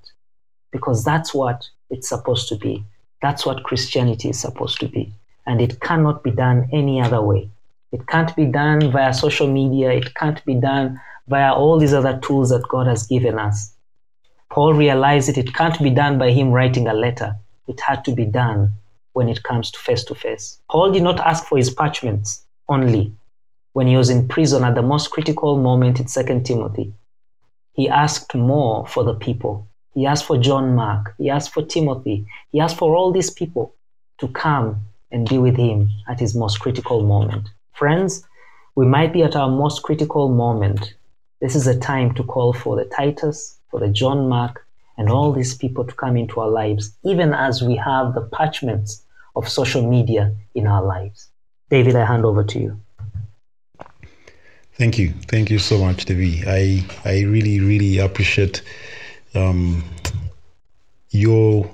[0.72, 2.84] because that's what it's supposed to be.
[3.22, 5.14] That's what Christianity is supposed to be.
[5.46, 7.50] And it cannot be done any other way.
[7.92, 9.92] It can't be done via social media.
[9.92, 13.74] It can't be done via all these other tools that God has given us.
[14.50, 17.36] Paul realized it, it can't be done by him writing a letter.
[17.68, 18.74] It had to be done
[19.14, 20.60] when it comes to face to face.
[20.70, 23.14] Paul did not ask for his parchments only
[23.74, 26.94] when he was in prison at the most critical moment in 2 Timothy.
[27.74, 29.68] He asked more for the people.
[29.94, 31.16] He asked for John Mark.
[31.18, 32.26] He asked for Timothy.
[32.52, 33.74] He asked for all these people
[34.20, 34.82] to come
[35.12, 37.50] and be with him at his most critical moment.
[37.74, 38.24] Friends,
[38.76, 40.94] we might be at our most critical moment.
[41.42, 44.66] This is a time to call for the Titus, for the John Mark,
[44.98, 49.04] and all these people to come into our lives, even as we have the parchments
[49.36, 51.30] of social media in our lives.
[51.70, 52.80] David, I hand over to you.
[54.74, 55.14] Thank you.
[55.28, 56.44] Thank you so much, Devi.
[56.48, 58.62] I I really really appreciate
[59.36, 59.84] um,
[61.12, 61.70] your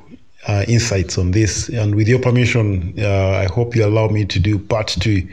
[0.47, 1.69] uh, insights on this.
[1.69, 5.27] And with your permission, uh, I hope you allow me to do part two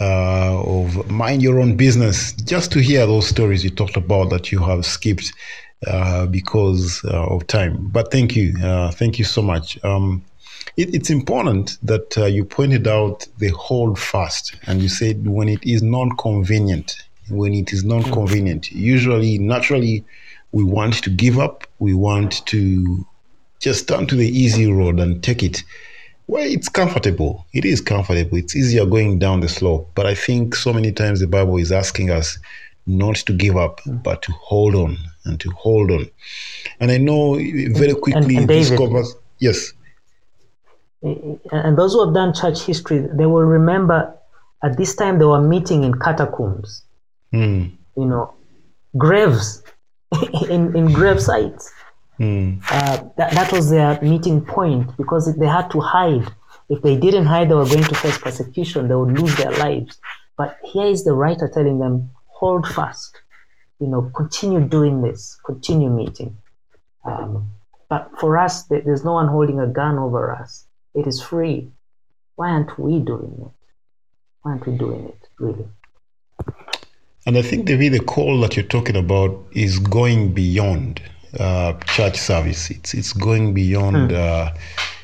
[0.00, 4.52] uh, of mind your own business, just to hear those stories you talked about that
[4.52, 5.32] you have skipped
[5.86, 7.88] uh, because uh, of time.
[7.88, 9.82] But thank you, uh, thank you so much.
[9.84, 10.24] Um,
[10.76, 15.64] it, it's important that you pointed out the hold fast, and you said when it
[15.64, 16.96] is non-convenient,
[17.28, 20.04] when it is non-convenient, usually, naturally,
[20.52, 21.66] we want to give up.
[21.78, 23.06] We want to
[23.60, 25.62] just turn to the easy road and take it.
[26.26, 27.46] Well, it's comfortable.
[27.52, 28.36] It is comfortable.
[28.38, 29.90] It's easier going down the slope.
[29.94, 32.38] But I think so many times the Bible is asking us
[32.86, 36.08] not to give up, but to hold on and to hold on.
[36.80, 39.14] And I know very quickly and this David- covers.
[39.38, 39.72] Yes.
[41.02, 44.12] And those who have done church history, they will remember
[44.64, 46.82] at this time they were meeting in catacombs,
[47.32, 47.66] Hmm.
[47.96, 48.34] you know,
[48.96, 49.62] graves,
[50.48, 51.72] in, in grave sites.
[52.16, 52.58] Hmm.
[52.70, 56.28] Uh, that, that was their meeting point because they had to hide.
[56.68, 58.88] If they didn't hide, they were going to face persecution.
[58.88, 59.98] They would lose their lives.
[60.36, 63.20] But here is the writer telling them, hold fast.
[63.80, 65.38] You know, continue doing this.
[65.44, 66.36] Continue meeting.
[67.04, 67.50] Um,
[67.88, 70.66] but for us, there's no one holding a gun over us.
[70.94, 71.70] It is free.
[72.36, 73.66] Why aren't we doing it?
[74.42, 75.68] Why aren't we doing it, really?
[77.28, 81.02] And I think, the call that you're talking about is going beyond
[81.38, 82.70] uh, church service.
[82.70, 84.14] It's it's going beyond.
[84.14, 84.54] Uh,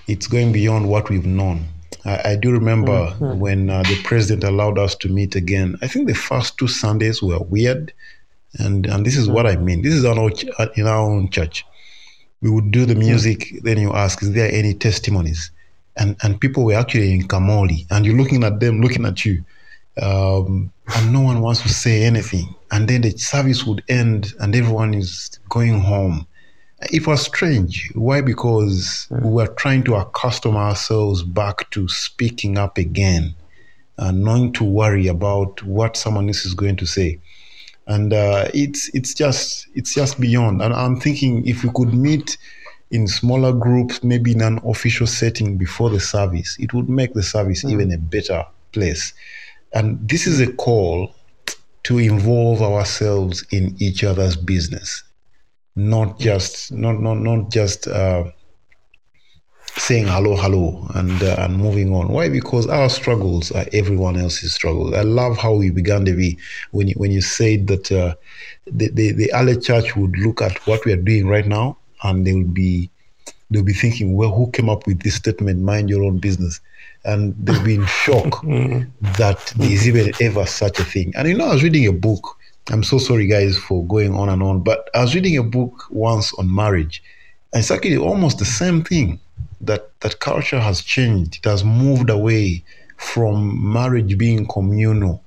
[0.08, 1.66] it's going beyond what we've known.
[2.06, 5.76] I, I do remember when uh, the president allowed us to meet again.
[5.82, 7.92] I think the first two Sundays were weird,
[8.58, 9.82] and and this is what I mean.
[9.82, 10.18] This is our
[10.58, 11.66] uh, in our own church.
[12.40, 13.52] We would do the music.
[13.64, 15.50] Then you ask, "Is there any testimonies?"
[15.98, 19.44] And and people were actually in Kamoli, and you're looking at them, looking at you
[20.00, 22.54] um, and no one wants to say anything.
[22.70, 26.26] And then the service would end, and everyone is going home.
[26.92, 27.90] It was strange.
[27.94, 28.20] Why?
[28.20, 33.34] Because we were trying to accustom ourselves back to speaking up again
[33.96, 37.20] and not to worry about what someone else is going to say.
[37.86, 40.62] And uh, it's it's just it's just beyond.
[40.62, 42.36] And I'm thinking if we could meet
[42.90, 47.22] in smaller groups, maybe in an official setting before the service, it would make the
[47.22, 49.12] service even a better place.
[49.74, 51.14] And this is a call
[51.84, 55.02] to involve ourselves in each other's business,
[55.76, 58.24] not just not not not just uh,
[59.76, 62.08] saying hello hello and uh, and moving on.
[62.08, 62.28] Why?
[62.28, 64.94] Because our struggles are everyone else's struggles.
[64.94, 66.38] I love how we began to be
[66.70, 68.14] when you, when you said that uh,
[68.66, 72.26] the, the the early church would look at what we are doing right now and
[72.26, 72.90] they would be
[73.50, 76.60] they'll be thinking, well, who came up with this statement, mind your own business?
[77.04, 78.90] And they'll be in shock mm-hmm.
[79.18, 81.12] that there's even ever such a thing.
[81.16, 82.38] And you know, I was reading a book.
[82.70, 85.84] I'm so sorry, guys, for going on and on, but I was reading a book
[85.90, 87.02] once on marriage.
[87.52, 89.20] And it's actually almost the same thing
[89.60, 91.36] that, that culture has changed.
[91.36, 92.64] It has moved away
[92.96, 95.22] from marriage being communal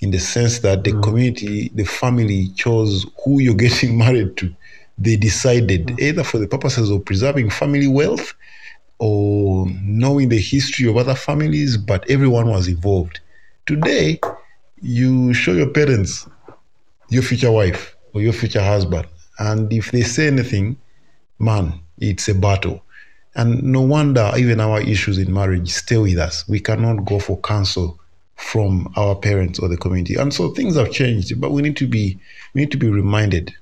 [0.00, 1.00] in the sense that the mm-hmm.
[1.00, 4.54] community, the family chose who you're getting married to
[4.98, 6.00] they decided mm-hmm.
[6.00, 8.34] either for the purposes of preserving family wealth
[9.02, 13.18] or knowing the history of other families, but everyone was involved.
[13.66, 14.20] Today,
[14.80, 16.28] you show your parents
[17.08, 19.08] your future wife or your future husband,
[19.40, 20.76] and if they say anything,
[21.40, 22.80] man, it's a battle.
[23.34, 26.46] And no wonder even our issues in marriage stay with us.
[26.48, 27.98] We cannot go for counsel
[28.36, 30.14] from our parents or the community.
[30.14, 32.20] And so things have changed, but we need to be
[32.54, 33.52] we need to be reminded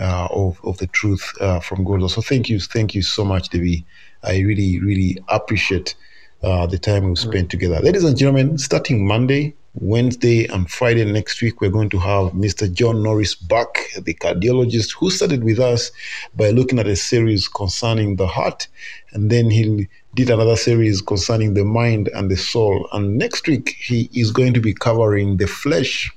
[0.00, 2.08] uh, of, of the truth uh, from God.
[2.10, 3.84] So thank you, thank you so much, Devi.
[4.24, 5.94] I really, really appreciate
[6.42, 7.80] uh, the time we've spent together.
[7.80, 12.72] Ladies and gentlemen, starting Monday, Wednesday, and Friday next week, we're going to have Mr.
[12.72, 15.90] John Norris back, the cardiologist who started with us
[16.36, 18.68] by looking at a series concerning the heart,
[19.12, 22.88] and then he did another series concerning the mind and the soul.
[22.92, 26.10] And next week, he is going to be covering the flesh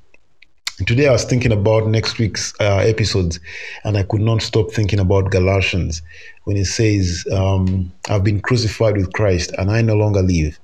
[0.85, 3.39] Today I was thinking about next week's uh, episodes,
[3.83, 6.03] and I could not stop thinking about Galatians
[6.47, 10.57] when it says, um, "I've been crucified with Christ, and I no longer live.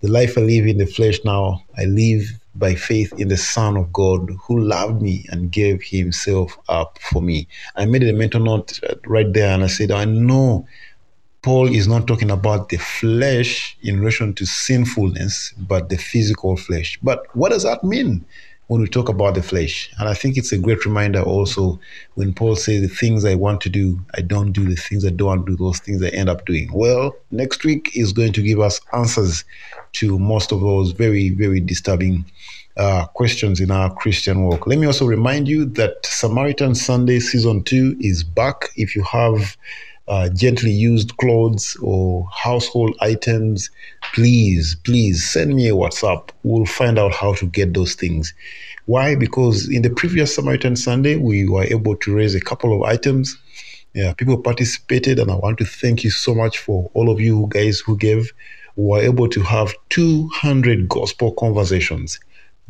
[0.00, 2.24] The life I live in the flesh now, I live
[2.56, 7.22] by faith in the Son of God who loved me and gave Himself up for
[7.22, 7.46] me."
[7.76, 10.66] I made a mental note uh, right there, and I said, "I know."
[11.42, 16.98] Paul is not talking about the flesh in relation to sinfulness, but the physical flesh.
[17.02, 18.24] But what does that mean?
[18.72, 19.90] When we talk about the flesh.
[19.98, 21.78] And I think it's a great reminder also
[22.14, 24.64] when Paul says, The things I want to do, I don't do.
[24.64, 26.70] The things I don't do, those things I end up doing.
[26.72, 29.44] Well, next week is going to give us answers
[30.00, 32.24] to most of those very, very disturbing
[32.78, 34.66] uh, questions in our Christian walk.
[34.66, 38.70] Let me also remind you that Samaritan Sunday Season 2 is back.
[38.76, 39.54] If you have
[40.08, 43.70] uh, gently used clothes or household items,
[44.14, 46.30] please, please send me a WhatsApp.
[46.42, 48.34] We'll find out how to get those things.
[48.86, 49.14] Why?
[49.14, 53.36] Because in the previous Samaritan Sunday, we were able to raise a couple of items.
[53.94, 57.46] Yeah, people participated, and I want to thank you so much for all of you
[57.50, 58.32] guys who gave.
[58.74, 62.18] We were able to have 200 gospel conversations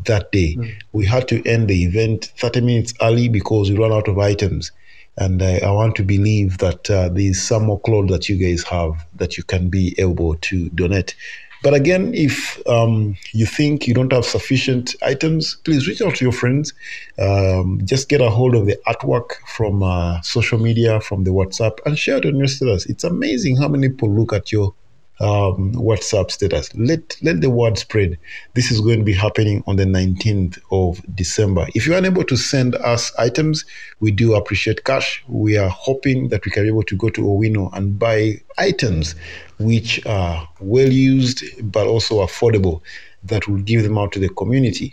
[0.05, 0.57] that day.
[0.93, 4.73] We had to end the event 30 minutes early because we ran out of items.
[5.19, 8.63] And I, I want to believe that uh, there's some more clothes that you guys
[8.65, 11.15] have that you can be able to donate.
[11.63, 16.25] But again, if um, you think you don't have sufficient items, please reach out to
[16.25, 16.75] your friends.
[17.21, 21.79] Um, just get a hold of the artwork from uh, social media, from the WhatsApp,
[21.87, 22.87] and share it on your status.
[22.87, 24.75] It's amazing how many people look at your
[25.23, 26.75] um, WhatsApp status.
[26.75, 28.19] Let let the word spread.
[28.55, 31.67] This is going to be happening on the 19th of December.
[31.75, 33.65] If you're unable to send us items,
[34.01, 35.23] we do appreciate cash.
[35.29, 39.15] We are hoping that we can be able to go to Owino and buy items
[39.59, 42.83] which are well used but also affordable
[43.23, 44.93] that will give them out to the community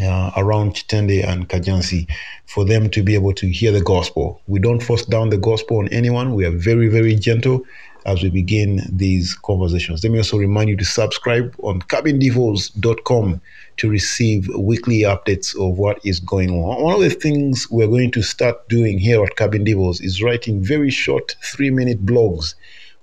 [0.00, 2.08] uh, around Kitende and Kajansi
[2.46, 4.40] for them to be able to hear the gospel.
[4.46, 6.34] We don't force down the gospel on anyone.
[6.34, 7.64] We are very, very gentle
[8.04, 10.04] as we begin these conversations.
[10.04, 13.40] Let me also remind you to subscribe on cabindevils.com
[13.76, 16.82] to receive weekly updates of what is going on.
[16.82, 20.62] One of the things we're going to start doing here at Cabin Devils is writing
[20.62, 22.54] very short three minute blogs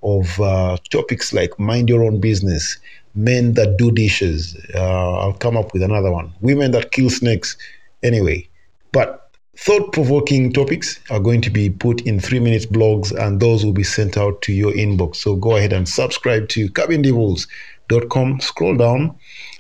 [0.04, 2.78] of uh, topics like mind your own business,
[3.16, 4.58] men that do dishes.
[4.74, 6.32] Uh, I'll come up with another one.
[6.41, 7.58] Women that kill snakes.
[8.04, 8.47] Anyway,
[8.91, 9.20] but
[9.58, 13.74] thought provoking topics are going to be put in three minute blogs and those will
[13.74, 15.18] be sent out to your inbox.
[15.18, 18.39] So go ahead and subscribe to cabindevils.com.
[18.39, 19.16] Scroll down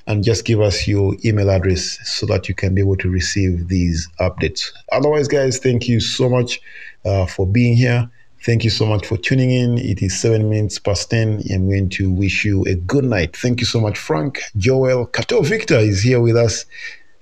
[0.07, 3.67] and just give us your email address so that you can be able to receive
[3.67, 4.71] these updates.
[4.91, 6.59] Otherwise, guys, thank you so much
[7.05, 8.09] uh, for being here.
[8.43, 9.77] Thank you so much for tuning in.
[9.77, 11.43] It is seven minutes past 10.
[11.53, 13.37] I'm going to wish you a good night.
[13.37, 15.05] Thank you so much, Frank, Joel.
[15.05, 16.65] Kato Victor is here with us.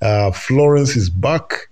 [0.01, 1.67] Uh, Florence is back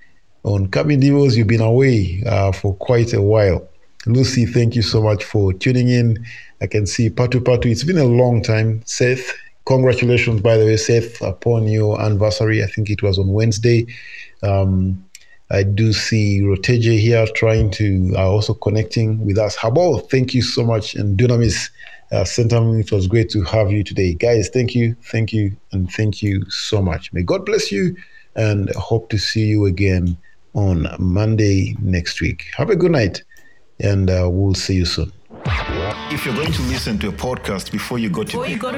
[0.47, 1.35] on Cabin Devils.
[1.35, 3.67] You've been away uh, for quite a while.
[4.05, 6.25] Lucy, thank you so much for tuning in.
[6.61, 7.65] I can see Patu Patu.
[7.65, 8.81] It's been a long time.
[8.85, 9.33] Seth,
[9.65, 12.63] congratulations, by the way, Seth, upon your anniversary.
[12.63, 13.87] I think it was on Wednesday.
[14.41, 15.03] Um,
[15.51, 19.57] I do see Roteje here trying to uh, also connecting with us.
[19.57, 20.95] Habal, thank you so much.
[20.95, 21.69] And Dunamis,
[22.13, 24.13] uh, it was great to have you today.
[24.13, 27.11] Guys, thank you, thank you, and thank you so much.
[27.11, 27.97] May God bless you
[28.37, 30.17] and hope to see you again
[30.57, 32.45] on Monday next week.
[32.57, 33.23] Have a good night
[33.79, 35.13] and uh, we'll see you soon.
[36.09, 38.57] If you're going to listen to a podcast before you go to bed, Before you
[38.57, 38.71] go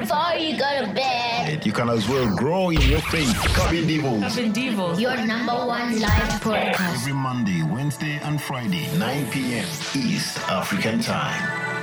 [0.86, 3.34] to bed, you can as well grow in your faith.
[3.56, 4.36] Cabin Devils.
[4.36, 5.00] Cabin Devils.
[5.00, 6.96] your number one live podcast.
[6.96, 9.66] Every Monday, Wednesday, and Friday, 9 p.m.
[9.96, 11.79] East African Time.